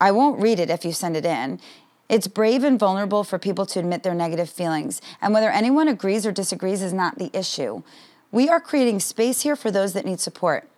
I 0.00 0.10
won't 0.12 0.40
read 0.40 0.58
it 0.58 0.70
if 0.70 0.84
you 0.84 0.92
send 0.92 1.16
it 1.16 1.24
in. 1.24 1.60
It's 2.08 2.26
brave 2.26 2.64
and 2.64 2.78
vulnerable 2.78 3.22
for 3.22 3.38
people 3.38 3.66
to 3.66 3.78
admit 3.78 4.02
their 4.02 4.14
negative 4.14 4.50
feelings, 4.50 5.00
and 5.22 5.32
whether 5.32 5.50
anyone 5.50 5.88
agrees 5.88 6.26
or 6.26 6.32
disagrees 6.32 6.82
is 6.82 6.92
not 6.92 7.18
the 7.18 7.30
issue. 7.32 7.82
We 8.32 8.48
are 8.48 8.60
creating 8.60 9.00
space 9.00 9.42
here 9.42 9.56
for 9.56 9.70
those 9.70 9.92
that 9.94 10.04
need 10.04 10.20
support. 10.20 10.68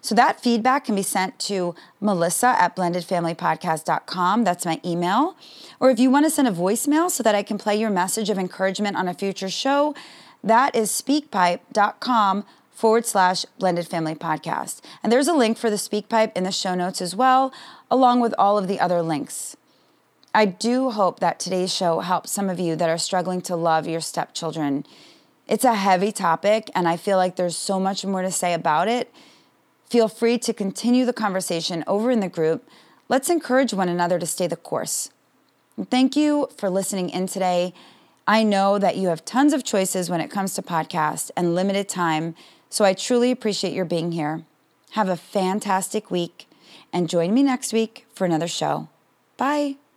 So 0.00 0.14
that 0.14 0.40
feedback 0.40 0.84
can 0.84 0.94
be 0.94 1.02
sent 1.02 1.38
to 1.40 1.74
melissa 2.00 2.48
at 2.58 2.76
blendedfamilypodcast.com. 2.76 4.44
That's 4.44 4.66
my 4.66 4.80
email. 4.84 5.36
Or 5.80 5.90
if 5.90 5.98
you 5.98 6.10
want 6.10 6.26
to 6.26 6.30
send 6.30 6.46
a 6.46 6.52
voicemail 6.52 7.10
so 7.10 7.22
that 7.22 7.34
I 7.34 7.42
can 7.42 7.58
play 7.58 7.76
your 7.76 7.90
message 7.90 8.30
of 8.30 8.38
encouragement 8.38 8.96
on 8.96 9.08
a 9.08 9.14
future 9.14 9.48
show, 9.48 9.94
that 10.44 10.74
is 10.74 10.90
speakpipe.com 10.90 12.44
forward 12.70 13.06
slash 13.06 13.44
blended 13.58 13.88
family 13.88 14.14
podcast. 14.14 14.80
And 15.02 15.10
there's 15.10 15.26
a 15.26 15.32
link 15.32 15.58
for 15.58 15.68
the 15.68 15.76
SpeakPipe 15.76 16.36
in 16.36 16.44
the 16.44 16.52
show 16.52 16.74
notes 16.74 17.00
as 17.00 17.16
well, 17.16 17.52
along 17.90 18.20
with 18.20 18.34
all 18.38 18.56
of 18.56 18.68
the 18.68 18.78
other 18.78 19.02
links. 19.02 19.56
I 20.32 20.44
do 20.44 20.90
hope 20.90 21.18
that 21.18 21.40
today's 21.40 21.74
show 21.74 22.00
helps 22.00 22.30
some 22.30 22.48
of 22.48 22.60
you 22.60 22.76
that 22.76 22.88
are 22.88 22.98
struggling 22.98 23.40
to 23.42 23.56
love 23.56 23.88
your 23.88 24.00
stepchildren. 24.00 24.86
It's 25.48 25.64
a 25.64 25.74
heavy 25.74 26.12
topic, 26.12 26.70
and 26.74 26.86
I 26.86 26.98
feel 26.98 27.16
like 27.16 27.36
there's 27.36 27.56
so 27.56 27.80
much 27.80 28.04
more 28.04 28.20
to 28.20 28.30
say 28.30 28.52
about 28.52 28.86
it. 28.86 29.10
Feel 29.88 30.08
free 30.08 30.36
to 30.38 30.52
continue 30.52 31.06
the 31.06 31.14
conversation 31.14 31.82
over 31.86 32.10
in 32.10 32.20
the 32.20 32.28
group. 32.28 32.68
Let's 33.08 33.30
encourage 33.30 33.72
one 33.72 33.88
another 33.88 34.18
to 34.18 34.26
stay 34.26 34.46
the 34.46 34.56
course. 34.56 35.10
Thank 35.90 36.16
you 36.16 36.48
for 36.58 36.68
listening 36.68 37.08
in 37.08 37.26
today. 37.26 37.72
I 38.26 38.42
know 38.42 38.78
that 38.78 38.98
you 38.98 39.08
have 39.08 39.24
tons 39.24 39.54
of 39.54 39.64
choices 39.64 40.10
when 40.10 40.20
it 40.20 40.30
comes 40.30 40.52
to 40.54 40.62
podcasts 40.62 41.30
and 41.34 41.54
limited 41.54 41.88
time, 41.88 42.34
so 42.68 42.84
I 42.84 42.92
truly 42.92 43.30
appreciate 43.30 43.72
your 43.72 43.86
being 43.86 44.12
here. 44.12 44.42
Have 44.90 45.08
a 45.08 45.16
fantastic 45.16 46.10
week 46.10 46.46
and 46.92 47.08
join 47.08 47.32
me 47.32 47.42
next 47.42 47.72
week 47.72 48.04
for 48.12 48.26
another 48.26 48.48
show. 48.48 48.88
Bye. 49.38 49.76